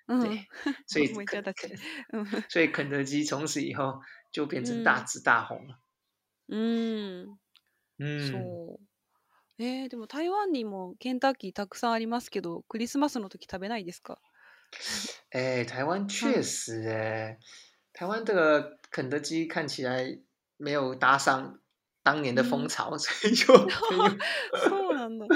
[0.07, 0.45] うん对，
[0.87, 1.53] 所 以思い出肯した
[2.11, 4.01] うん所以肯德基从此以后
[4.31, 5.79] 就变成大嗯紫大红了。
[6.47, 7.37] うん、
[7.97, 8.79] 嗯，そう。
[9.58, 14.18] えー、でも台湾にもケンタッキーたくさんありますけど、クリスマスの時食べないですか？
[15.32, 17.38] 哎， 台湾确嗯实哎，
[17.94, 20.18] 台湾这个肯德基看起来
[20.58, 21.58] 没有搭上
[22.02, 24.18] 当年的风嗯潮， 所以就没有
[24.68, 25.26] そうなんだ。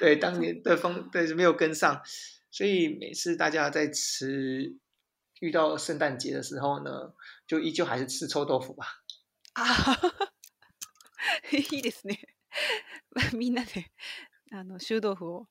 [0.00, 2.02] 对当年的风对没有跟上，
[2.50, 4.76] 所以每次大家在吃
[5.40, 7.14] 遇到圣诞节的时候呢，
[7.46, 9.04] 就依旧还是吃臭豆腐吧。
[9.54, 9.96] あ
[11.52, 12.18] いいですね。
[13.36, 13.90] みんなで
[14.52, 15.46] あの臭豆腐を。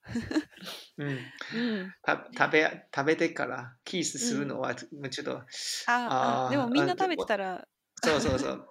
[0.98, 1.08] うん。
[1.52, 1.92] うん。
[2.02, 5.42] た食べ食べてからキスするのは、もうちょっと
[5.86, 7.66] ああ、でもみんな食べてたら、
[8.02, 8.66] そうそうそう。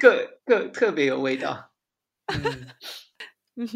[0.00, 1.70] 特特特别有味道。
[2.34, 2.66] うん。
[3.56, 3.68] うん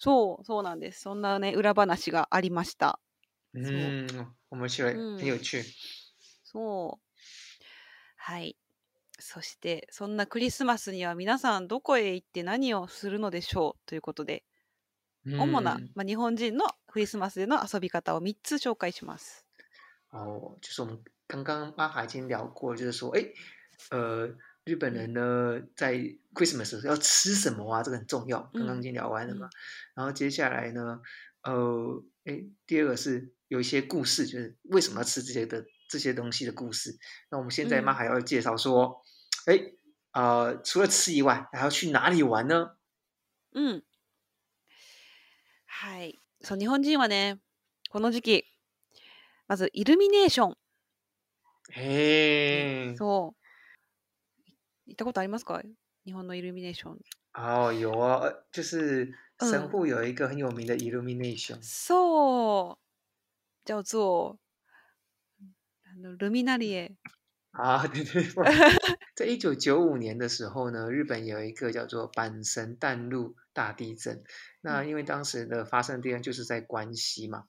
[0.00, 1.00] そう、そうなんです。
[1.00, 3.00] そんなね、裏話がありました。
[3.52, 4.06] うん、
[4.50, 4.94] 面白い。
[4.94, 5.64] うん很有趣。
[6.44, 7.18] そう。
[8.16, 8.56] はい。
[9.30, 13.86] そして、そんなクリスマスには皆さんどこへ行って何をするのでしょう？
[13.86, 14.42] ということで、
[15.26, 19.44] 主な、嗯まあ、日本人のクリスマスでの遊び方を3つ紹介します。
[20.12, 23.26] 哦，就是我们刚刚玛卡已经聊过，就是说，哎，
[23.90, 25.92] 呃，日本人呢在
[26.32, 27.82] Christmas 要吃什么啊？
[27.82, 29.50] 这个很重要，刚刚已经聊完了嘛。
[29.94, 31.02] 然后接下来呢，
[31.42, 36.98] 呃，哎，第二个是有一些故事，就是为什么要吃这些的这些东西的故事。
[37.30, 39.02] 那我们现在嗯玛卡要介绍说，
[39.47, 39.73] 哎、
[40.11, 42.77] 呃，除了吃以外，还要去哪里玩呢？
[43.53, 43.83] うん。
[45.65, 46.19] はい。
[46.41, 47.39] そう、日本人はね、
[47.89, 48.45] この時期、
[49.47, 50.57] まずイルミネーション。
[51.71, 53.43] 嘿，そう。
[54.85, 55.61] 行ったことありますか
[56.05, 56.99] 日本のイルミネーション。
[57.35, 62.77] 哦，有啊，呃就是神嗯户有一个很有名的 illumination，、そう。
[63.65, 64.37] 叫做、
[65.85, 66.95] あのルミナリエ。
[67.53, 68.43] 啊，对对，对
[69.18, 74.22] 在一九九五年的时候呢，日本有一个叫做阪神淡路大地震。
[74.60, 77.48] 那因为当时的发生地方就是在关西嘛，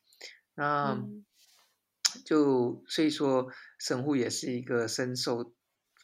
[0.56, 1.00] 那
[2.26, 5.54] 就所以说神户也是一个深受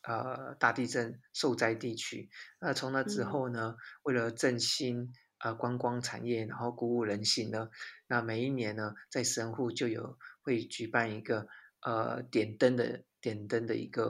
[0.04, 2.30] 呃大地震受灾地区。
[2.60, 7.72] 那从那之嗯后呢，为了振兴呃观光产业，然后鼓舞人心呢，
[8.06, 11.48] 那每一年呢，在神户就有会举办一个
[11.85, 14.07] 呃点灯的点灯的一个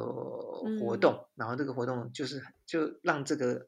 [0.78, 3.64] 活嗯动，然后这个活动就是就让这个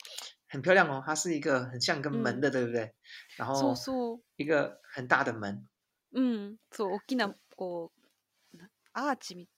[0.49, 2.95] 很漂亮哦，它是一个很像个门嗯的，对不对？
[3.37, 4.23] 然そう后そう。
[4.37, 5.67] 一个很大的门，
[6.13, 6.57] うん。
[6.71, 7.91] そう、大きな、こ
[8.55, 9.49] う、なアーチみ、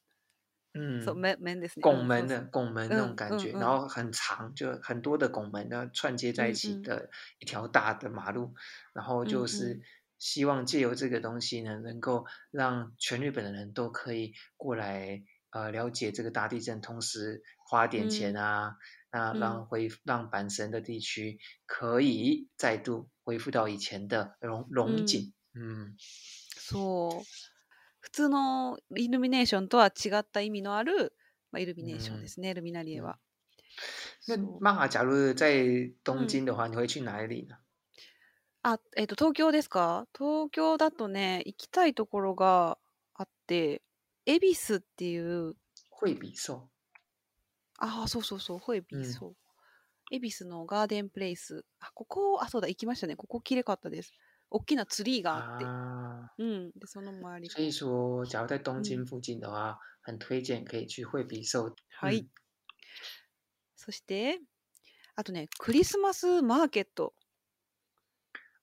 [0.75, 1.83] 嗯，そう、面面ですね。
[1.83, 8.55] 拱うんそうそう门的拱门那种嗯感觉，嗯嗯然后很长，就很多的拱门呢串接在一起嗯嗯的一条大的马路，
[8.95, 9.83] 然后就嗯是嗯
[10.19, 18.77] 希望借由这个东西呢，能够让全日本的人都可以过来呃了解这个大地震，同时花点钱嗯啊，
[19.11, 27.25] 那嗯让恢让阪神的地区可以再度恢复到以前的荣荣景，嗯そう。
[28.01, 31.17] 普通のイルミネーションとは違った意味のある、
[31.51, 33.19] まあ、イルミネーションですね、ルミナリエは。
[34.29, 35.65] 那そう玛卡，假如在
[36.05, 37.57] 东嗯京的话，你会去哪里呢？
[38.74, 40.08] あ、えっ、と、東京ですか？
[40.18, 42.78] 東京だとね、行きたいところが
[43.14, 43.82] あって、
[44.26, 45.56] 恵比寿っていう、
[45.90, 46.54] 惠比寿。
[47.80, 49.36] ああ、そうそうそう、ホイビうんー、そう。
[50.12, 51.66] 恵比寿のガーデンプレイス。
[51.80, 53.16] あ、ここ、あ、そうだ、行きましたね。
[53.16, 54.14] ここ綺麗かったです。
[54.50, 55.66] 大きなツリーがあって。
[55.66, 56.72] 啊，うん。
[56.72, 57.50] で、その周り。
[57.50, 61.74] 所以说，假如在东京嗯附近的话，很推荐可以去惠比寿。
[61.90, 62.22] はい。
[62.22, 62.30] 嗯
[63.82, 64.40] そして、
[65.16, 67.14] あとね、クリスマスマーケット。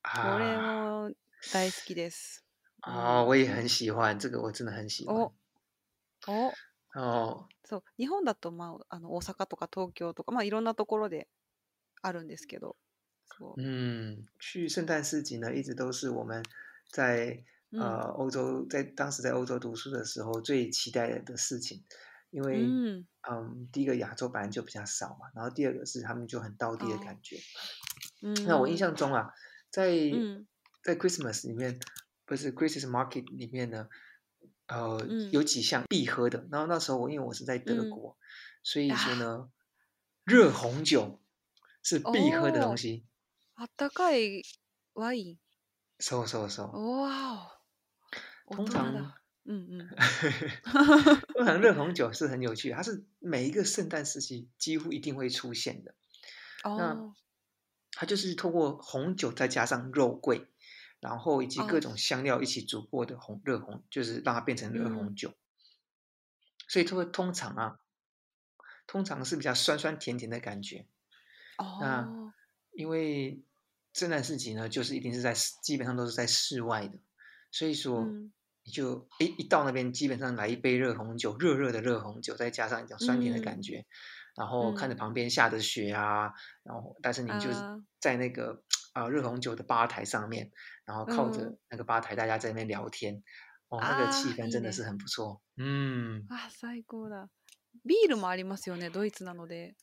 [0.06, 1.16] これ啊も
[1.54, 2.44] 大好きです。
[2.82, 5.34] 啊，嗯我也很喜欢这个，我真的很喜欢お。
[6.28, 6.54] お
[6.96, 7.84] 哦，そう。
[7.98, 11.28] 日本だと、まあ、あの大阪とか東京とか、まあ、いろんなところで
[12.02, 12.76] あるんですけど。
[13.38, 13.62] そう。
[13.62, 16.44] 嗯，去圣诞市集呢，一直都是我们
[16.92, 21.84] 在うん呃欧洲，在当时在欧洲读书的时候最期待的事情，
[22.32, 23.06] 因为うん。
[23.24, 27.38] 嗯，第一个亚洲本来就比较少嘛，然后第二个是他们就很道地的哦感觉。
[28.22, 29.32] うん那我印象中啊，
[29.76, 30.46] 在うん。
[30.84, 31.80] 在 Christmas 里面，
[32.26, 33.88] 不是 Christmas Market 里面呢，
[34.66, 36.48] 呃，嗯有几项必喝的。
[36.52, 38.18] 然后那时候我因为我是在德嗯国，
[38.64, 39.50] 所以说啊呢，
[40.24, 41.22] 热红酒
[41.84, 43.06] 是必喝的哦东西。
[43.58, 44.42] あったかい
[44.96, 45.38] ワイン。
[46.00, 46.64] 收收收。
[46.64, 47.52] わ
[48.48, 48.56] お。
[48.56, 49.14] 大人通常だ。
[49.46, 49.90] うんうん。
[51.36, 55.94] 通常热红酒是很有趣的，它是每一个圣诞时期几乎一定会出现的。
[56.64, 57.14] あ
[57.96, 60.48] 它就是透过红酒再加上肉桂，
[61.00, 65.34] 然后以及各哦种香料一起煮过的红热红，就是让它变成热红嗯酒。
[66.68, 67.80] 所以它会通常啊，
[68.88, 70.88] 通常是比较酸酸甜甜的感觉。
[71.58, 71.78] あ。
[71.82, 72.34] 那あ
[72.74, 73.44] 因为
[73.94, 77.00] 圣诞市集呢，就是一定是在室基本上都是在室外的，
[77.52, 77.76] 所以あ。
[77.76, 78.34] 说うん。
[78.64, 83.88] 你就一一到那边，基本上来一杯热红酒，热热的热红酒，再加上一点酸甜的感嗯觉，
[84.36, 86.32] 然后看着嗯旁边下着雪啊，
[86.64, 90.52] 然后但是你就是啊在那个啊、热红酒的吧台上面，
[90.86, 93.24] 然后靠着嗯那个吧台，大家在那边聊天，
[93.70, 95.42] 哦，那个气啊いいね氛真的是很不错。
[95.58, 97.30] 嗯，あ、最高だ。
[97.86, 99.76] ビールもありますよね、ドイツなので。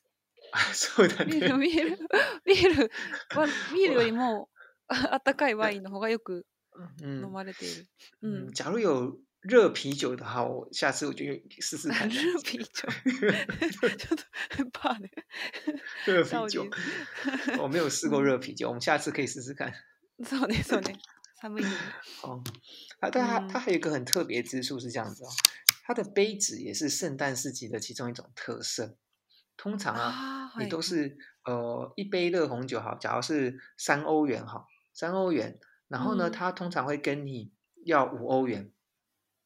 [0.73, 1.67] そうだビール、ね。
[1.67, 1.99] ビール、
[2.45, 2.91] ビール
[3.35, 4.51] は、ビールよりも、
[4.89, 6.47] あったかいワインの方がよく
[7.01, 7.87] 飲嗯まれている。
[8.23, 11.25] 嗯，嗯，假如有 热啤酒的话，我下次我就
[11.61, 12.45] 试试看这样热子。
[12.45, 15.11] 啤酒ち ょっと パーね。
[16.05, 19.73] 热啤酒サウジ，我没有试过热啤酒，我们下次可以试试看。
[20.21, 20.97] そうねそうね。
[21.41, 21.75] 寒いのに。
[22.23, 22.43] 哦，
[23.01, 25.29] 啊，但它它嗯还有一个很特别之处是这样子哦，
[25.87, 28.97] 它的杯子也是圣诞市集的其中一种特色。
[29.57, 30.65] 通常啊，ああ、はいはい。
[30.65, 37.53] 你都是呃一杯热红酒好，假如是三欧元哈，三欧元，然后呢，嗯他通常会跟你
[37.85, 38.73] 要五欧元。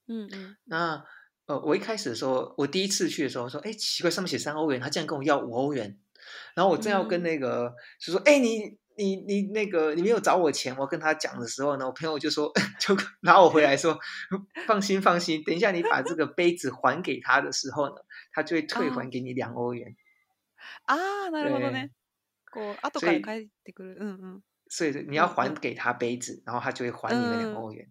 [0.07, 0.57] うんうん。
[0.65, 1.05] 那
[1.47, 5.99] 呃，我一开始的时候，我第一次去的时候说，哎，奇怪，上面写三欧元，他竟然跟我要五欧元。
[6.55, 13.99] 然后我正要跟嗯那个就说，哎，你你你那个你没有找我钱，我要跟他讲的时候呢，我朋友就说， 就拉我回来说，
[14.67, 17.97] 放心放心，等一下你把这个杯子还给他的时候呢，
[18.33, 19.97] 他就会退あ还给你两欧元。
[20.87, 21.91] ああ、なるほど对ね。
[22.53, 23.97] こう後所以から帰ってくる。
[23.99, 24.43] うんうん。
[24.69, 25.15] 所以你うんうん。
[25.15, 27.91] 要还给他杯子，然后他就会还你那两うん欧元。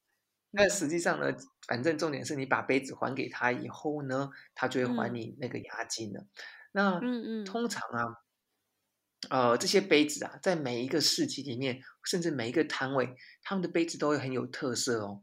[0.50, 1.26] 那实际上呢，
[1.66, 6.26] 反正重点是你把杯子还给他以后呢，他就会还嗯你那个押金了。
[6.72, 7.44] 那うんうん。
[7.44, 15.22] 通常啊，呃，这些杯子啊，在每一个市集里面，甚至每一个摊位，他们的杯子都会很有特色哦。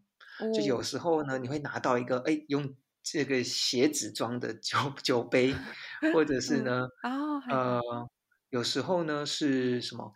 [0.53, 5.55] 就有おー时候呢，你会拿到一个哎，用这个鞋子装的酒酒杯，
[6.13, 6.63] 或者 是うん。
[6.65, 7.79] 呢，ああ、はいはい。
[7.79, 8.09] 呃，
[8.49, 10.13] 有时候呢是什么？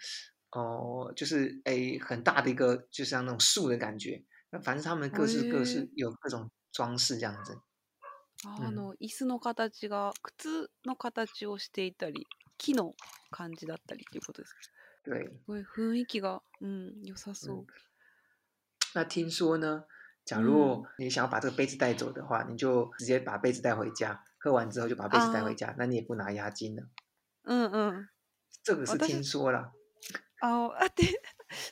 [0.51, 4.23] 哦、就是哎很大的一个，就像那种树的感觉。
[4.51, 5.89] 那反正他们各式各へ式え。
[5.95, 7.53] 有各种装饰这样子。
[7.53, 8.65] うん。
[8.67, 12.27] あの、椅子の形が靴の形をしていたり、
[12.57, 12.93] 木の
[13.31, 14.59] 感じだったりっていうことですか。
[15.03, 17.65] 对，すごい雰囲気が、うん、良さそ嗯う。。
[18.93, 19.85] 那听说呢，
[20.25, 26.83] 假嗯如你想要把这个杯子带走的话，你就直接把杯子带回家，喝完之后就把杯子带回あ家，那你也不拿押金了。
[27.43, 28.09] あ、うんうん。
[28.63, 29.71] 这个是私听说啦。
[30.41, 31.21] ああって、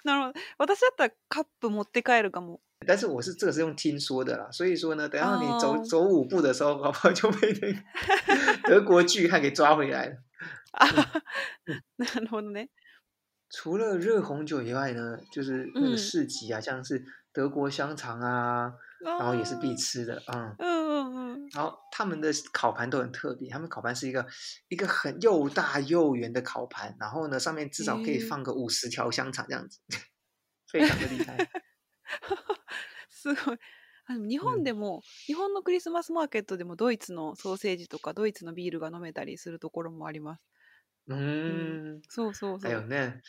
[0.03, 0.39] なるほど。
[0.57, 2.61] 私 だったらカップ持って帰るかも。
[2.87, 10.17] 但是我是这个是用听说的啦，所以说呢，等到你走哦走五步的时候， 搞不好就被那个德国巨汉给抓回来了。
[10.73, 10.87] あ
[11.65, 12.67] 嗯なるほどね。
[13.49, 20.35] 除了热红酒以外呢，就是那个嗯市集啊，像是德国香肠啊，然后也是必あ吃的，嗯。
[20.35, 21.49] あ、うんうんうん。
[21.53, 24.25] 然后他们的烤盘都很特别，他们烤盘是一个
[24.67, 28.27] 一个很又大又圆的烤盘，然后呢上面至少可以へえ。
[28.27, 29.79] 放个五十条香肠这样子，
[30.67, 31.37] 非常的厉害。
[33.08, 33.58] すごい。
[34.06, 40.42] あでも日うん、本でも、日本のクリスマスマーケットでもドイツのソーセージとかドイツのビールが飲めたりするところもあります。
[41.08, 41.80] うん。
[41.96, 42.72] 嗯，そうそう还そう。
[42.72, 43.20] 有那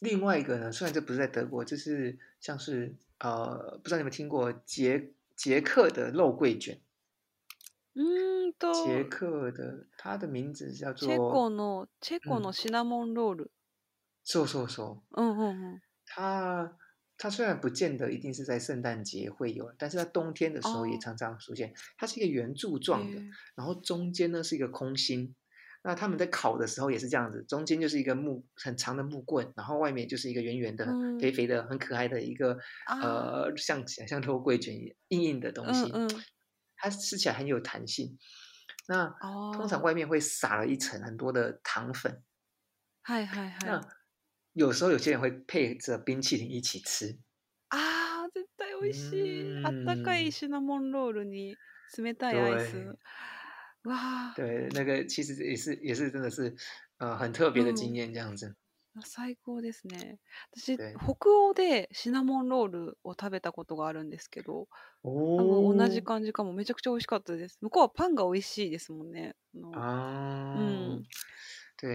[0.00, 6.80] 另外一个呢，虽然这不是在德国，就是像是呃，不知道你有没有听过捷捷克的肉桂卷，
[7.94, 13.52] うーん捷と、克的它的名字叫チェ做コの、チェコの嗯，シナモンロール。
[14.24, 15.82] 瘦瘦瘦，うんうんうん。
[16.06, 16.70] 它
[17.21, 21.73] 它虽然不见得一定是在圣诞节会有，但是在冬天的时候也あ常常出现。
[21.97, 23.31] 它是一个圆柱あ、状的，へえ。
[23.55, 25.35] 然后中间呢是一个空心。
[25.83, 31.33] 那他们在烤的时候也是这样子，中间就是一个木很长的木棍，然后外面就是一个圆圆的、肥うん。
[31.33, 36.23] 肥的、很可爱的一个ああ、呃，像像肉桂卷一样硬硬的东うん西，うん。
[36.75, 38.17] 它吃起来很有弹性。
[38.87, 39.07] 那
[39.53, 42.21] 通常あ外面会撒了一层很多的糖粉，
[43.03, 43.57] あ、はいはいはい。
[43.65, 43.81] 那
[44.54, 47.18] 有时候有些人会配着冰淇淋一起吃。
[47.70, 49.56] ああ、絶対美味しい。
[49.62, 51.58] あったかい嗯，シナモンロールに
[51.96, 52.98] 冷たいアイ对ス。
[53.84, 56.54] わあ、对，那个其实也是也是真的是
[56.98, 57.96] 呃很特别的经うん。
[57.96, 58.56] 验这样子。
[59.02, 60.18] 最高ですね。
[60.52, 64.68] 私、对，北欧でシナモンロールを食べたことがあるんですけど、
[65.36, 66.52] あの、同じ哦感じかも。
[66.54, 67.58] めちゃくちゃ美味しかったです。
[67.62, 69.36] 向こうはパンが美味しいですもんね。
[69.54, 69.86] あの、
[70.54, 71.06] う啊，ん。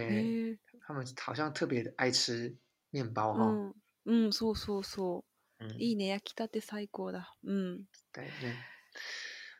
[0.08, 0.58] え。
[0.87, 2.57] 他们好像特别爱吃
[2.91, 3.45] 面包う哈。
[3.47, 3.75] ん。
[4.05, 5.25] うん、そうそうそ
[5.61, 5.64] う。
[5.79, 6.07] いい嗯，ね。
[6.09, 7.37] 焼きたて最高だ。
[7.45, 7.85] うん。
[8.12, 8.57] 对对。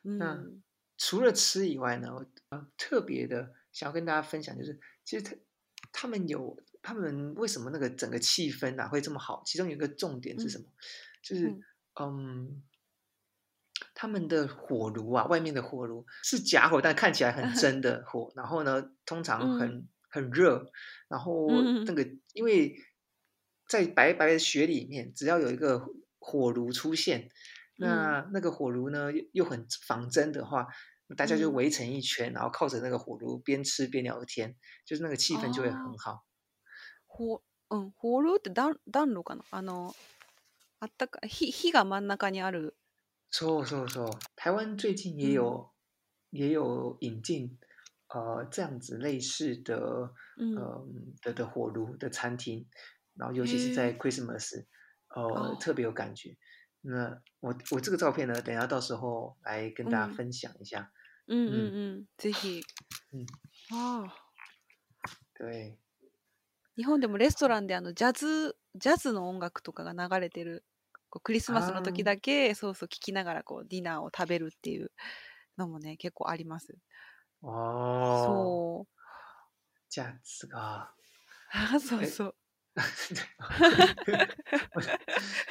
[0.03, 0.61] う那ん。
[0.97, 5.35] 除了吃以外呢，我呃特别的想要跟大家分享，就是其实他
[5.93, 9.41] 他们有他们为什么那个整个气氛啊会这么好？
[9.45, 10.49] 其中有一个重点是うん。
[10.49, 10.65] 什么？
[11.21, 11.63] 就是うん。
[11.95, 12.63] 嗯，
[13.93, 18.31] 他们的火炉啊，外面的火炉是假火，但看起来很 真的火。
[18.35, 19.59] 然后呢，通常うん。
[19.59, 20.71] 很 很热，
[21.07, 21.85] 然后うん。
[21.85, 22.75] 那个因为
[23.67, 25.87] 在白白的雪里面，只要有一个
[26.19, 27.29] 火炉出现。
[27.75, 30.67] 那那个火炉呢又又很仿真的话，
[31.17, 34.55] 大家就围成一圈，然后靠着那个火炉边吃边聊天，
[34.85, 36.23] 就是那个气氛就会很好。
[37.07, 39.95] 火嗯火炉って暖暖炉かなあの
[40.79, 42.75] あったか火火が真ん中にある。
[43.31, 44.09] そうそうそう。
[44.35, 45.71] 台湾最近也有、
[46.29, 47.57] 也有引进
[48.08, 50.12] 呃这样子类似的
[50.56, 50.86] 呃
[51.22, 52.66] 的的火炉的餐厅，
[53.14, 54.64] 然后尤其是在 Christmas，
[55.14, 56.36] 呃特别有感觉。
[56.80, 60.90] 那我我这个照片呢，等下到时候来跟大家分享一下。
[61.26, 62.62] 嗯嗯嗯，ぜひ。
[63.12, 63.26] 嗯。
[63.70, 64.10] あ
[65.34, 65.76] 对。
[66.76, 70.64] 日本でもレストランであのジャズジャズの音楽とかが流れてる
[71.10, 74.92] こうクリスマスの時だけそうそう聞きながらこうディナーを食べるっていう
[75.58, 76.78] のもね結構あります。
[77.42, 78.24] ああ。
[78.26, 78.88] そう。
[79.90, 80.90] ジャズが。
[81.52, 82.34] あ そうそう。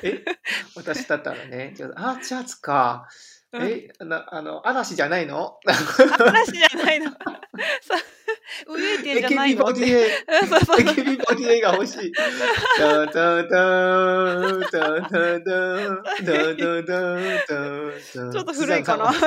[0.04, 0.24] え
[0.76, 3.08] 私だったらね、あ、ジャズか。
[3.62, 5.60] え、なあの、嵐じゃないの？
[5.66, 7.12] 嵐じゃないの。
[8.68, 9.66] ウエイテンじゃないの。
[9.66, 10.10] AKB48。
[10.28, 12.12] AKB48 が欲しい。
[12.80, 17.54] ダダダダダダダダダダ
[18.00, 19.10] ちょっと古いかな。
[19.10, 19.26] あ、す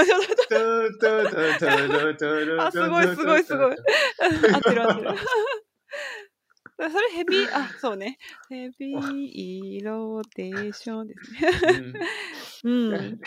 [2.88, 3.76] ごいすごいすごい。
[4.52, 5.10] 合ってる合ってる。
[6.82, 8.16] それヘビー、あ、そうね。
[8.48, 11.92] ヘビーローテーションですね。
[12.64, 13.20] 嗯。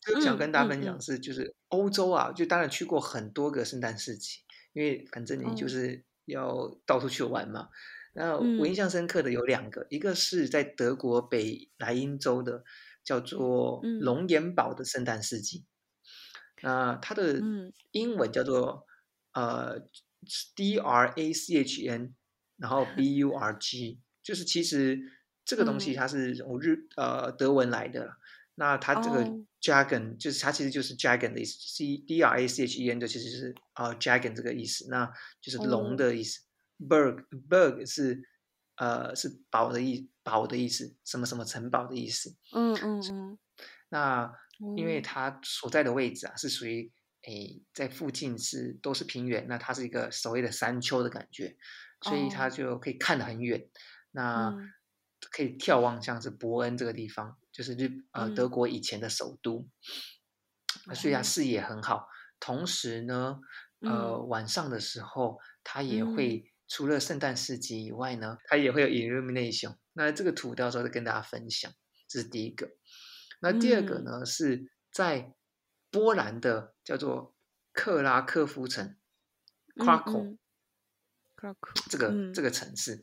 [0.00, 4.38] 就想跟大家分享是，就是欧洲啊，就当然去过很多个圣诞市集，
[4.72, 7.68] 因为反正你就是要到处去玩嘛。
[8.14, 12.64] 那我印象深刻的有两个，一个是在德国北莱茵州的，
[13.04, 15.64] 叫做龙岩堡的圣诞市集。
[16.62, 17.40] 那它的
[17.92, 18.86] 英文叫做
[19.32, 19.80] 呃
[20.54, 22.14] D R A C H N。
[22.60, 25.00] 然后 B U R G 就是其实
[25.46, 28.12] 这个东西它是从日呃德文来的，
[28.60, 29.24] 那它这个
[29.62, 36.40] dragon 就是它其实就是 dragon 的意思，C D R A C H E N 的其实是呃 dragon 这个意思，那就是龙的意思。
[36.78, 38.22] Berg Berg 是
[38.76, 42.36] 呃是堡的意堡的意思，什么什么城堡的意思。
[42.54, 43.38] 嗯嗯嗯。
[43.88, 44.30] 那
[44.76, 46.92] 因为它所在的位置啊是属于
[47.22, 51.56] 诶在附近是都是平原，那它是一个所谓的山丘的感觉。
[52.02, 53.68] 所以它就可以看得很远，
[54.12, 54.54] 那
[55.30, 59.68] 可以眺望像是伯恩这个地方，就是日呃德国以前的首都，
[60.94, 62.08] 所以它视野很好。
[62.38, 63.40] 同时呢，
[63.80, 69.76] 呃晚上的时候，它也会除了圣诞市集以外呢，它也会有 illumination。
[69.92, 71.72] 那这个图到时候再跟大家分享，
[72.08, 72.70] 这是第一个。
[73.40, 75.34] 那第二个呢，是在
[75.90, 77.34] 波兰的叫做
[77.72, 78.96] 克拉科夫城
[79.76, 80.36] （Krakow）。
[81.88, 83.02] 这个这个城市，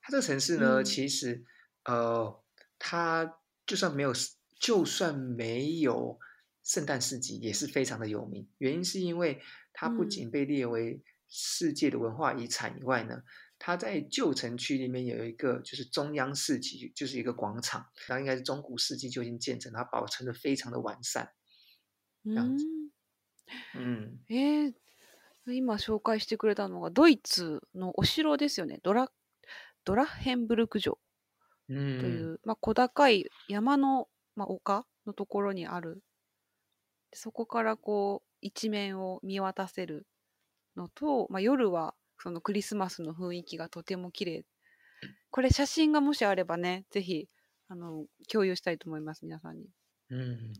[0.00, 1.44] 它这个城市呢，其实
[1.84, 2.42] 呃，
[2.78, 4.13] 它就算没有，
[4.59, 6.19] 就算没有
[6.63, 8.47] 圣诞市集，也是非常的有名。
[8.57, 9.41] 原因是因为
[9.73, 13.23] 它不仅被列为世界的文化遗产以外呢，
[13.59, 21.31] 它在旧城区里面有一个就是中央市集，就是一个广场，然后应该是中古世纪就已经建成，它保存的非常的完善，
[22.23, 22.65] 这样子。
[23.75, 24.73] 嗯，诶。
[25.43, 28.79] 今紹介してくれたのがドイツのお城ですよね。
[28.83, 29.11] ドラ
[29.83, 30.99] ドラッヘンブルク城
[31.98, 36.02] という、まあ、小高い山の、まあ、丘のところにある。
[37.12, 40.06] そこからこう一面を見渡せる
[40.76, 44.44] のと、まあ、夜はそのクリスマスの雰囲気がとても綺麗。
[45.30, 47.28] これ写真がもしあればね、ぜひ
[47.68, 49.66] あの共有したいと思います、皆さんに。
[50.10, 50.52] うん、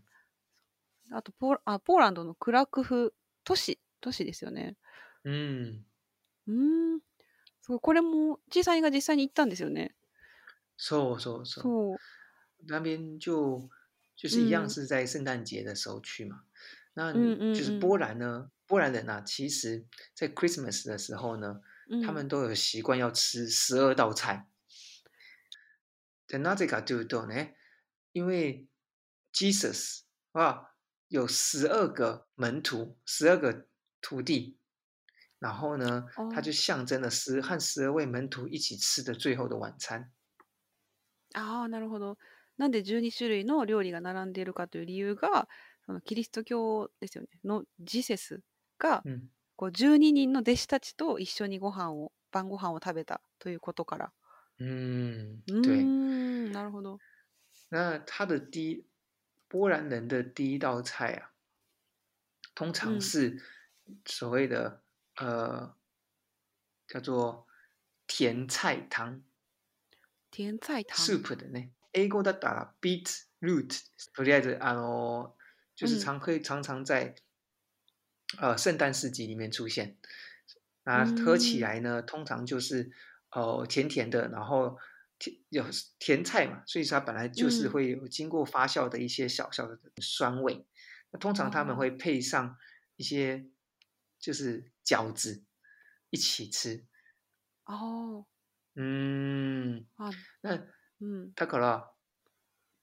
[1.13, 4.77] あとポーあポーランドのクラクフ都市都市ですよね。
[5.25, 5.87] うん。
[6.47, 7.01] うん。
[7.63, 9.95] そう、これも、小さいが実際に行ったんですよね。
[10.78, 11.64] そうそうそう。
[11.64, 11.98] そう。
[12.68, 13.70] 那边就
[14.16, 16.44] 就是一样是在圣诞节的时候去嘛。
[16.94, 21.62] 那就是波兰呢，波兰人啊，其实在 Christmas 的时候呢，
[22.04, 24.48] 他们都有习惯要吃十二道菜。
[26.28, 27.56] でなぜかというとね、
[28.14, 28.68] 因为
[29.34, 30.72] Jesus 啊
[31.08, 33.68] 有十二个门徒，十二个
[34.02, 34.58] 徒弟。
[35.40, 40.12] 然后呢，它就象征了十和十二位门徒一起吃的最后的晚餐。
[41.37, 42.17] ああ、なるほど。
[42.57, 45.49] なんで12種類の料理が並んでいるかという理由が、
[45.85, 47.29] そのキリスト教ですよね。
[47.45, 48.41] のジセス
[48.79, 49.05] が、
[49.55, 54.13] こう12人の弟子たちと一緒にご飯を晩ご飯を食べたということから。
[54.59, 55.85] 嗯，对，
[56.51, 56.99] なるほど。
[57.69, 58.87] 那他的第一
[59.49, 61.31] 波兰人的第一道菜啊，
[62.55, 63.39] 通常是
[64.07, 64.83] 所谓的。
[65.17, 65.75] 呃，
[66.89, 67.47] 叫做
[68.07, 69.23] 甜菜汤，
[70.36, 73.82] 甜菜汤，soup 的呢 英語だったら beet root，
[74.14, 75.34] とりあえずあの
[75.76, 77.16] 就是常会常常在
[78.38, 79.98] 呃圣诞市集里面出现。
[80.84, 82.92] 那喝起来呢，通常就是
[83.30, 84.78] 呃甜甜的，然后
[85.20, 85.66] 甜有
[86.00, 90.66] 甜菜嘛，所以它本来就是会有经过发酵的一些小小的酸味。
[91.12, 92.58] 那通常他们会配上
[92.96, 93.46] 一些
[94.18, 95.44] 就是饺子
[96.10, 96.86] 一起吃。
[97.66, 98.26] 哦，
[98.77, 100.11] 嗯，あ、
[100.43, 100.63] 那
[101.01, 101.33] うん。
[101.35, 101.91] だから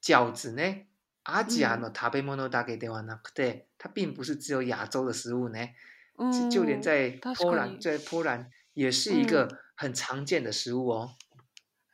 [0.01, 0.87] 饺子呢，
[1.23, 5.69] アジアの食べ物だけではなくて，它并不是只有亚洲的食物呢，
[6.17, 7.79] うん就连在確波蘭，かに。
[7.79, 11.15] 在波蘭也是一个很常见的食物哦。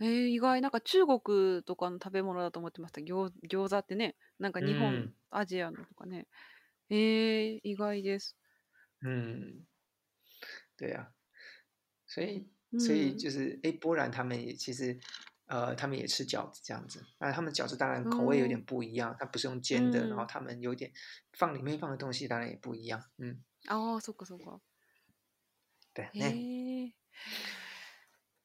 [0.01, 3.01] えー、意外、なんか中国とかの食べ物だと思ってました。
[3.01, 6.25] 餃餃子ってね、なんか日本、うんアジアのとかね。
[6.89, 8.35] えー、意外です。
[9.03, 9.67] 嗯，
[10.75, 11.11] 对啊，
[12.07, 12.47] 所以うん、
[12.78, 14.98] 所以就是诶，波兰他们也其实
[15.46, 20.90] 呃，他们也吃饺子这样子，那他们饺子当然口味有点不一样，它不是用煎的，然后嗯他们有点
[21.32, 23.02] 放里面放的东西当然也不一样。
[23.18, 23.38] 嗯，
[23.68, 24.60] ああ、そっかそっか。
[25.94, 26.92] 对，へね，え。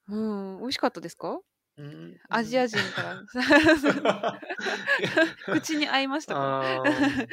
[0.07, 1.39] うん、美味しかったですか
[1.77, 3.23] 嗯，アジア人から。
[5.45, 7.27] 口に合いましたか嗯，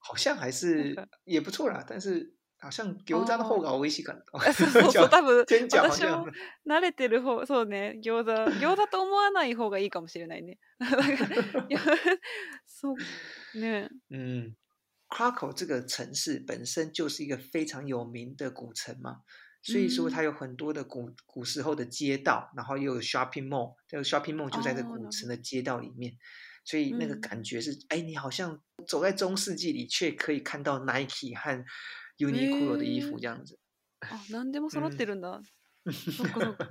[0.00, 2.33] 好像还是なんか 也不错啦，但是
[2.64, 4.38] 好像餃子の方が美味しかった。
[4.38, 6.26] あ そうそうそう、多分、 煎饺好私像も
[6.66, 10.58] 慣れてる方、そうね、餃子、 餃子と思わない方がいいかもしれないね。
[10.78, 11.06] なんか
[11.68, 11.80] いや
[12.66, 13.88] そう、ね。
[14.10, 14.54] 嗯，
[15.08, 19.22] Krakow 这个城市本身就是一个非常有名的古城嘛，
[19.62, 26.12] 所以说嗯它有很多的古古时候的街道，然后又有 shopping mall，这个 shopping mall 就在这哦古城的街道里面，
[26.64, 31.64] 所以那个嗯感觉是，哎，你好像走在中世纪里，却可以看到 Nike 和
[32.18, 33.58] Uniqlo 的衣服へー这样子。
[34.00, 35.40] あ、何でも揃ってるんだ。
[35.86, 36.70] そっかそっか。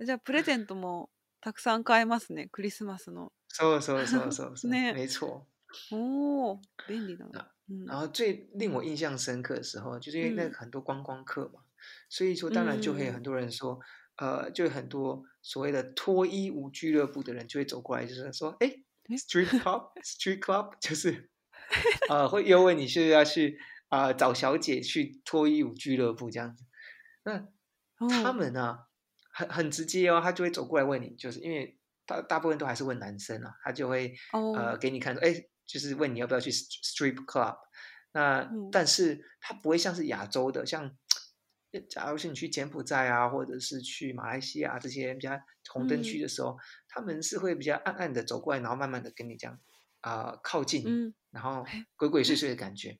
[0.00, 3.32] じゃあ、プレゼントもたくさん買えますね、クリスマスの。
[3.48, 5.46] そうそうそうそうそ う，ね没错。
[5.90, 7.40] おお、便利だあな。
[7.68, 11.62] うん然后最令我印象深刻的时候，就是因为那嗯个很多观光客嘛，
[12.08, 13.80] 所以说当然就会有嗯很多人说，
[14.16, 21.28] 呃，就有很多所谓的脱衣舞俱乐部的人就会走过来，就是说，哎诶，street club，street club，就是
[22.08, 23.58] 呃会又问你是要去
[23.90, 26.64] 啊、呃找小姐去脱衣舞俱乐部这样子。
[27.24, 27.38] 那
[28.22, 28.78] 他お们呢，
[29.32, 35.34] 很很直接哦，他就会走过来问你，就是因为大大部分都还是问男生啊，他就会お呃给你看说，哎，
[35.66, 37.56] 就是问你要不要去 strip club。
[38.12, 40.96] 那、嗯但是它不会像是亚洲的，像
[41.90, 45.38] 假如是你去柬埔寨啊，或者是去马来西亚这些比较
[45.68, 46.56] 红灯区嗯的时候，
[46.88, 49.60] 他们是会比较暗暗的走过来，然后慢慢的跟你这样
[50.00, 51.14] 啊、靠近，うん。
[51.30, 52.98] 然后嘿鬼鬼祟祟的感觉。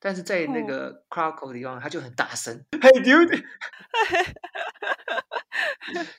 [0.00, 3.42] 但是在那哦个 Krakow 的地方，他就很大声， 嘿，dude，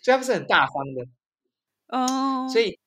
[0.02, 1.06] 所以他们是很大方的。
[1.88, 2.80] あ所以，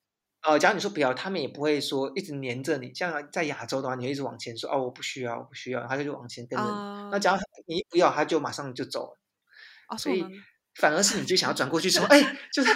[0.43, 2.93] 呃，假如你说不要，他们也不会说一直黏着你。
[2.93, 6.71] 像在亚洲的话，你会一直往前说哦，我不需要，我不需要，他就往前跟着你。
[6.71, 9.19] あ那假如你一不要，他就马上就走了。
[9.89, 10.43] あ、所以そうなんだ。
[10.75, 12.21] 反而是你就想要转过去说，哎，
[12.53, 12.71] 就是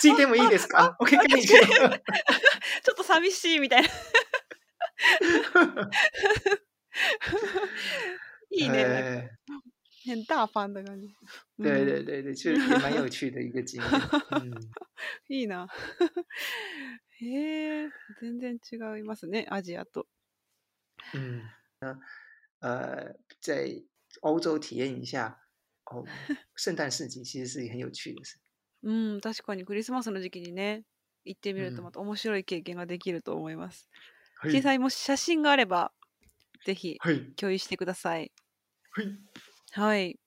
[0.00, 0.94] 今天我いいですか？
[0.98, 1.54] 我可以跟你去。
[1.56, 3.88] ちょっと寂しいみたいな。
[8.49, 9.29] いいね、なんか哎
[10.03, 11.13] 很大方的感じ。
[11.59, 13.89] 对对うん对对，就也蛮有 趣的一个经验。
[14.31, 14.51] 嗯，
[15.29, 15.67] いいな。
[17.21, 17.89] へえ、
[18.19, 20.07] 全然違いますね、アジアと。
[21.13, 21.43] 嗯，
[21.81, 21.99] 那
[22.61, 23.83] 呃，在
[24.21, 25.39] 欧洲体验一下
[25.85, 26.03] 哦，
[26.55, 28.39] 圣诞市集其实是很有趣的事。
[28.83, 30.83] うん、確かにクリスマスの時期にね、
[31.25, 33.87] 行ってみるとうんまた面白い経験ができると思います。
[34.37, 35.93] はい実際もし写真があれば、
[36.65, 38.31] ぜひはい共有してください。
[38.91, 39.19] はい
[39.71, 40.19] はい。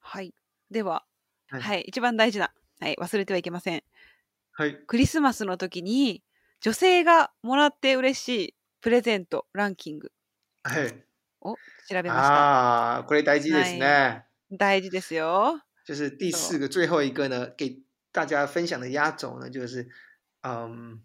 [0.00, 0.34] はい。
[0.70, 1.04] では、
[1.48, 3.82] はいはい、一番大事な、はい、忘れてはいけません。
[4.52, 6.22] はいクリスマスの時に
[6.60, 10.12] 女性がもらって嬉しいプレゼントランキング
[10.64, 11.04] はい。
[11.40, 11.56] を
[11.88, 12.98] 調べました。
[12.98, 14.24] 啊，これ大事ですね。
[14.50, 15.60] 大事ですよ。
[15.84, 17.80] 就是第四个最后一个呢，给
[18.12, 19.88] 大家分享的压轴呢，就是
[20.42, 21.02] 嗯，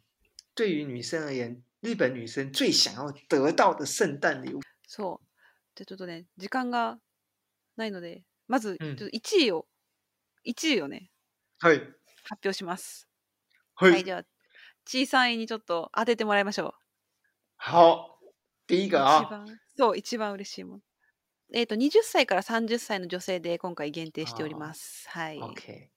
[0.54, 4.62] 对于女生而言，日本女生最想要得到的聖誕礼物。
[4.88, 5.26] そう。
[5.76, 7.00] じゃあちょっとね、時間が
[7.76, 9.68] ないので、まず、うんちょっと1位を、
[10.46, 11.12] 1位をね、
[11.60, 11.78] はい。
[12.24, 13.08] 発表します。
[13.76, 13.92] はい。
[13.92, 14.24] はい、じゃあ、
[14.88, 16.74] 小さいにちょっと当ててもらいましょう。
[17.58, 18.20] 好，
[18.68, 20.82] 第一个一啊，番、そう、一番嬉しいもの。
[21.54, 25.08] えっ、と、20歳から30歳の女性で今回限定しております。
[25.10, 25.40] はい。
[25.40, 25.90] OK，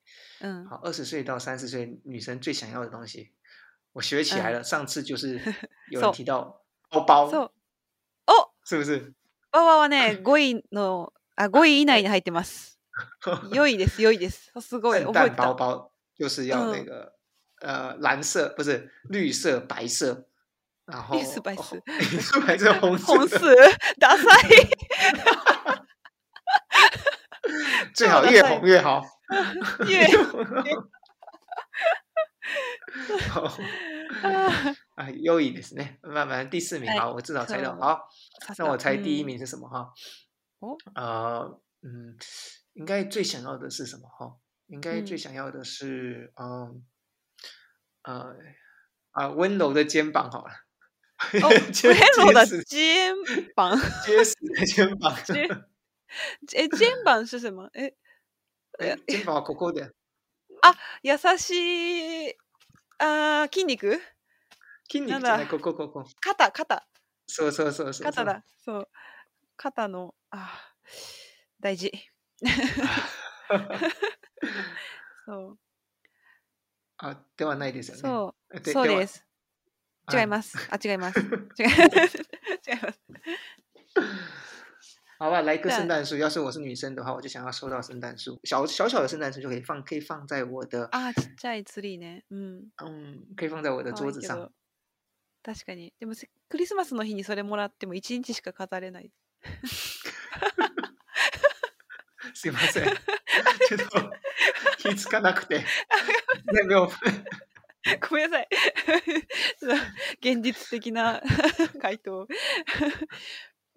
[0.43, 0.69] うん。
[0.69, 3.33] 好，二十岁到三十岁女生最想要的东西，
[3.94, 4.64] 我学起来了。
[4.64, 5.40] 上次就是
[5.90, 7.52] 有人そう提到包包，そう。
[8.28, 9.14] お是不是？
[9.52, 12.78] ババはね、 5位の、あ、5位以内に入 ってます。
[13.52, 14.52] 良いです、良いです。
[14.60, 15.44] すごい、圣覚えてた。
[15.44, 17.14] 诞包包就是要那嗯个
[17.62, 20.26] 呃蓝色不是绿色白色，
[20.86, 23.54] 然后绿色白色哦 绿色白色红色红的色
[24.00, 24.68] ダサい
[27.94, 29.04] 最好越红越好，
[29.88, 30.64] 越红好あ
[34.96, 35.98] 啊，优异ですね。
[36.02, 37.74] 慢慢第四名，はい好，我至少猜到。
[37.74, 38.10] そう好，
[38.46, 39.94] さすが那我猜第一うん名是什么哈？
[40.60, 42.18] 哦呃，嗯，
[42.74, 44.38] 应该最想要的是什么哈？
[44.68, 46.84] 应该最嗯想要的是，嗯，
[48.04, 48.36] 呃，
[49.12, 50.52] 啊，温柔的肩膀好了。
[51.42, 53.16] 哦结温柔 的结实肩
[53.56, 55.18] 膀结实的肩膀。
[55.26, 55.50] 肩
[56.54, 57.70] え肩膀是什么？
[57.74, 57.94] え
[58.80, 59.92] 哎，肩膀はここで。
[61.04, 62.36] 優しい
[63.01, 63.99] あー筋肉？
[64.91, 66.05] 筋肉じゃない、ここ、ここ。
[66.21, 66.87] 肩肩。
[67.27, 68.05] そうそうそうそう。
[68.05, 68.45] 肩だ。
[68.65, 68.89] そう。
[69.57, 70.91] 肩のあー
[71.61, 71.93] 大事。
[75.27, 75.59] そう。
[76.99, 78.03] あ、ではないですよね。
[78.03, 78.61] そう。
[78.61, 79.19] でそうです。
[79.21, 79.31] はい
[80.13, 80.59] 違います。
[80.71, 81.21] あ違います。
[81.21, 81.27] 違い
[81.63, 83.01] 違います
[85.21, 86.17] 好吧，来一个对圣诞树。
[86.17, 94.53] 要是我是女生的话，我就想要收到圣诞树，小小小的圣诞树就可以放，可以放在我的，あーちっちゃいツリーねうん嗯，可以放在我的可愛いけ桌子上ど。
[95.43, 99.11] 確かにでもせクリスマスの日にそれもらっても1日しか飾れない
[102.33, 102.85] すいません。
[103.69, 104.11] ちょっと
[104.79, 105.59] 気づかなくて。
[105.59, 105.67] ね、
[106.65, 106.89] 没有。
[108.09, 108.49] ごめんなさい
[109.59, 109.83] ちょっと
[110.21, 111.23] 現実的な
[111.81, 112.27] 回答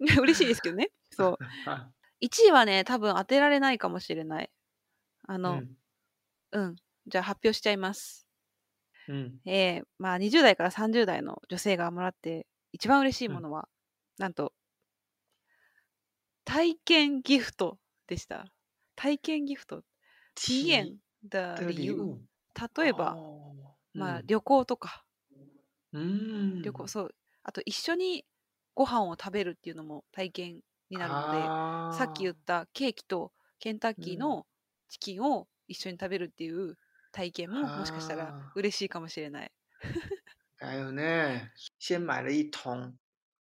[0.00, 1.40] 嬉しいですけどねそう。
[1.64, 4.50] あ1位はね多分当てられないかもしれない。
[5.28, 5.76] あのうん。
[6.52, 6.76] うん、
[7.08, 8.26] じゃあ発表しちゃいます。
[9.08, 9.40] うん。
[9.46, 13.68] えーまあ20代から30代の女性がもらって一番嬉しいものは、
[14.18, 14.52] なんと
[16.44, 18.46] 体験ギフトでした。
[18.96, 19.82] 体験ギフト。
[20.34, 20.98] 体验
[21.54, 21.96] 的的礼理由。
[21.96, 22.20] 物。
[22.76, 24.26] 例えば、哦まあ、うん。
[24.26, 25.04] 旅行とか。
[25.92, 26.62] うん。
[26.62, 27.14] 旅行そう。
[27.42, 28.24] あと一緒に
[28.74, 30.60] ご飯を食べるっていうのも体験
[30.94, 34.18] になるのでさっき言ったケーキとケンタッキーうん。
[34.20, 34.46] の
[34.88, 36.76] チキンを一緒に食べるっていう
[37.12, 39.52] 体験ももしかしたら嬉しいかもしれない。
[40.58, 42.94] 还有呢，先买了一桶。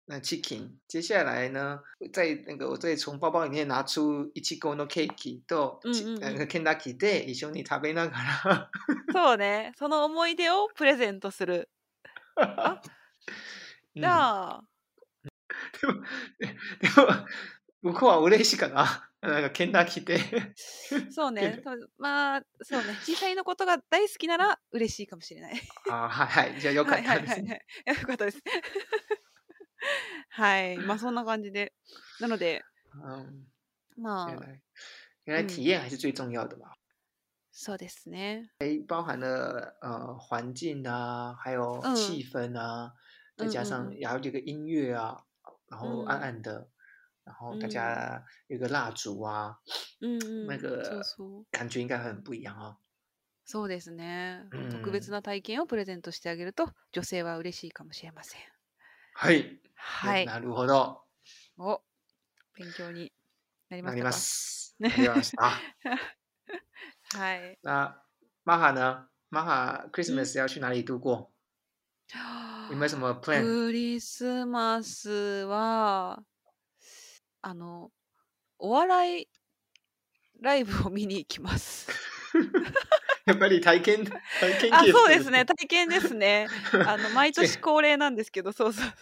[0.07, 1.81] 那 chicken，接下来呢，
[2.13, 6.21] 在那个我再从包包里面拿出一チコのケーキと、うんうんうん。
[6.21, 8.71] なんかケンタッキーで一緒に食べながら
[9.13, 11.69] そうね、その思い出をプレゼントする。
[12.37, 12.45] う
[13.99, 14.01] ん。
[14.03, 14.65] じゃあ、
[15.81, 15.95] でも
[16.81, 19.07] でも向こうは嬉しいかな。
[19.21, 20.19] なんかケンタッキーで。
[21.11, 21.63] そうね、
[21.99, 25.61] まあ、そうね、小さいのことが大好きなら嬉しいかもしれない。
[25.91, 26.61] あはいはい。
[26.61, 27.65] じゃあよかったですね。
[27.87, 28.01] いはいはい。
[28.01, 28.39] よかったです。
[30.31, 31.75] はい、まあそんな感じで。
[32.19, 32.63] なので、
[32.95, 33.47] 嗯，
[33.99, 34.27] まあ、
[35.27, 36.69] 原来体验还是最重要的嘛。
[37.53, 38.49] そうですね。
[38.89, 42.93] 包含了呃环境啊，还有嗯气氛啊，
[43.37, 45.23] 再加嗯嗯嗯上还有这个音乐啊，
[45.71, 46.69] 然后暗嗯暗的，
[47.25, 49.57] 然后大嗯家有个蜡烛啊，
[50.01, 50.57] うんうん。
[50.57, 51.07] 那そう个。
[51.53, 52.77] 感觉应该很不一样哦。
[53.47, 54.45] そうですね。
[54.53, 58.41] うん特別な体験をプレゼントしてあげると、女性は嬉しいかもしれません。
[59.15, 59.61] はい。
[59.75, 60.27] はい。
[60.27, 61.03] なるほど。
[61.59, 61.83] お、
[62.55, 63.13] 勉強に
[63.71, 64.27] なりまなりましたか
[64.89, 65.67] なりました。
[67.13, 67.59] はい。
[67.63, 68.03] 那
[68.45, 69.09] 玛哈呢？
[69.29, 71.33] 玛哈 Christmas 要去哪里度过？
[73.21, 73.43] plan？
[73.43, 75.11] クリスマス
[75.45, 76.23] は、
[77.43, 77.91] あの、
[78.59, 79.29] お笑い
[80.41, 81.89] ライブを見に行きます。
[83.27, 85.45] やっぱり体験体験あ、そうですね。
[85.45, 86.49] 体験ですね。
[86.87, 88.93] あの、毎年 恒例なんですけど、そうそう。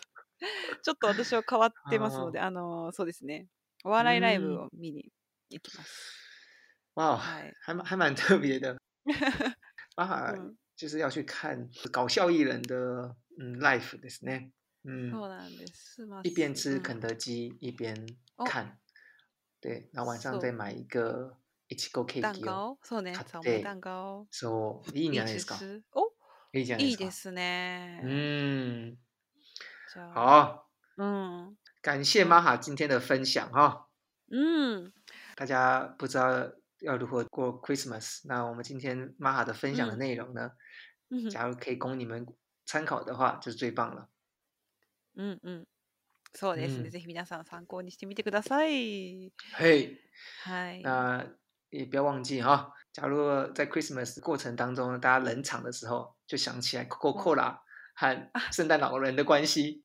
[0.82, 3.46] ちょっと私は変わってますので、あの、そうですね。
[3.84, 5.10] お笑いライブを見に
[5.50, 6.14] 行きます。
[6.96, 7.54] 哇，はい。
[7.64, 8.76] 还蛮还蛮特别的。
[9.96, 14.51] 玛哈うん就是要去看搞笑艺人的嗯 life ですね。
[14.85, 16.05] 嗯，そうなんです。
[16.05, 17.95] まあ一边吃うん肯德基一边
[18.35, 18.77] 哦看，
[19.61, 21.37] 对，然后晚上そう再买一个
[21.67, 22.45] 一起 go ケー蛋キを。
[22.45, 23.13] 糕そうね。
[23.13, 24.27] 買って草莓蛋糕。
[24.29, 25.55] そう、いいんじゃないですか。
[25.55, 26.11] 吃お
[26.51, 27.03] いいじゃないですか。
[27.03, 28.01] いいですね。
[28.03, 28.97] 嗯，
[29.93, 31.57] じゃあ、好，うん。
[31.81, 33.87] 感谢玛哈今天的分享哈。
[34.29, 34.93] うん。
[35.35, 40.51] 大家不知道 要如何过 Christmas，那我们今天玛哈的分享的嗯内容呢，
[41.09, 42.25] うん假如可以供你们
[42.65, 44.09] 参考的话，就是最棒了。
[45.15, 45.67] うんうん。
[46.35, 46.85] そうですね。
[46.85, 49.31] うんぜひ皆さん参考にしてみてください。
[49.57, 49.97] 嘿，
[50.43, 50.81] はい。
[50.81, 51.25] 那
[51.69, 57.59] 也不要忘记哈，假如在 Christmas 过程当中，大家冷场的时候，就想起来 Coca-Cola
[57.95, 59.83] 和圣诞老人的关系。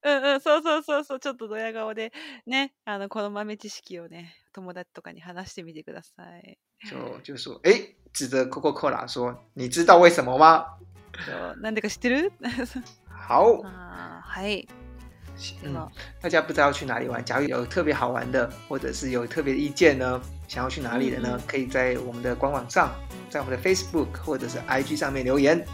[0.00, 2.12] うんうん、そうそうそうそう、ちょっとドヤ顔で
[2.46, 6.57] ね、あの、この豆知識をね、 友達とかに話してみてください。
[6.87, 10.77] 就就说，哎，指着 Coca-Cola 说，你知道为什么吗？
[11.25, 12.31] となんでか知ってる？
[13.09, 14.67] 好， あーはい。
[15.61, 15.89] で嗯は、
[16.21, 21.35] 大家不知道去哪里玩，假如有特别好玩的，或者是有特别的意见呢，想要去哪里的呢？
[21.35, 22.91] 嗯嗯可以在我们的官网上，
[23.31, 25.65] 在我们的 Facebook 或者是 IG 上面留言，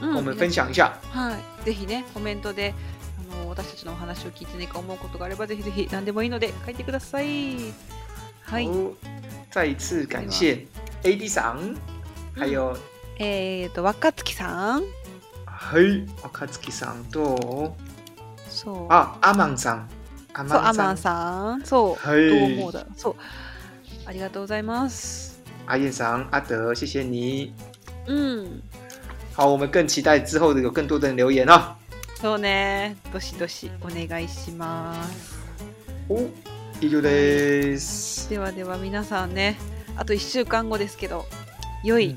[0.00, 0.98] うん我们分享一下。
[1.12, 1.64] はい。
[1.64, 2.74] ぜひね、コメントで、
[3.30, 7.72] あの、私たちのお話を聞いて何か思うことがあれば、ぜひぜひ何でもいいので書いてください。
[8.50, 8.66] はい。
[8.66, 8.94] 好，
[9.50, 10.66] 再一次感谢
[11.02, 11.76] AD さん，
[12.34, 12.76] 还有
[13.18, 14.84] えっ、と、若月さん。
[15.44, 17.74] はい若月さんと
[18.48, 18.86] そう。
[18.88, 19.88] あアマンさん、
[20.32, 21.62] アマンん、さん。
[21.62, 22.08] そう。
[22.08, 22.86] はいどう思うだ。
[22.96, 23.16] そう。
[24.06, 25.42] ありがとうございます。
[25.66, 27.52] 阿燕さん、阿德，谢谢你。
[28.06, 28.62] うん。
[29.34, 31.76] 好，我们更期待之后的有更多的人留言啊。
[32.20, 32.96] そうね。
[33.12, 35.38] どしどしお願いします。
[36.08, 36.26] お、
[36.80, 38.30] 以上です。
[38.30, 39.58] ではでは皆さんね、
[39.96, 41.26] あと1週間後ですけど、
[41.82, 42.16] 良い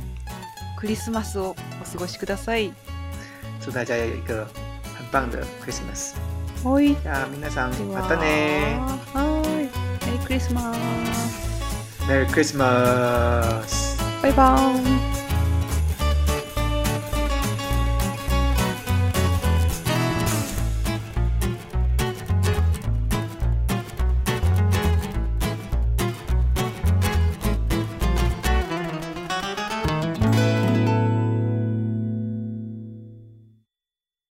[0.77, 2.73] クリスマスをお過ごしください。
[3.59, 4.47] 祝大家有一个
[4.95, 6.15] 很棒的 Christmas。
[6.63, 6.95] はい。
[6.95, 8.77] じゃあ皆さんまたね。
[9.13, 9.69] はーい。
[10.05, 10.73] メリークリスマ
[11.13, 11.51] ス。
[12.07, 13.97] Merry Christmas。
[14.21, 15.10] バイバーイ。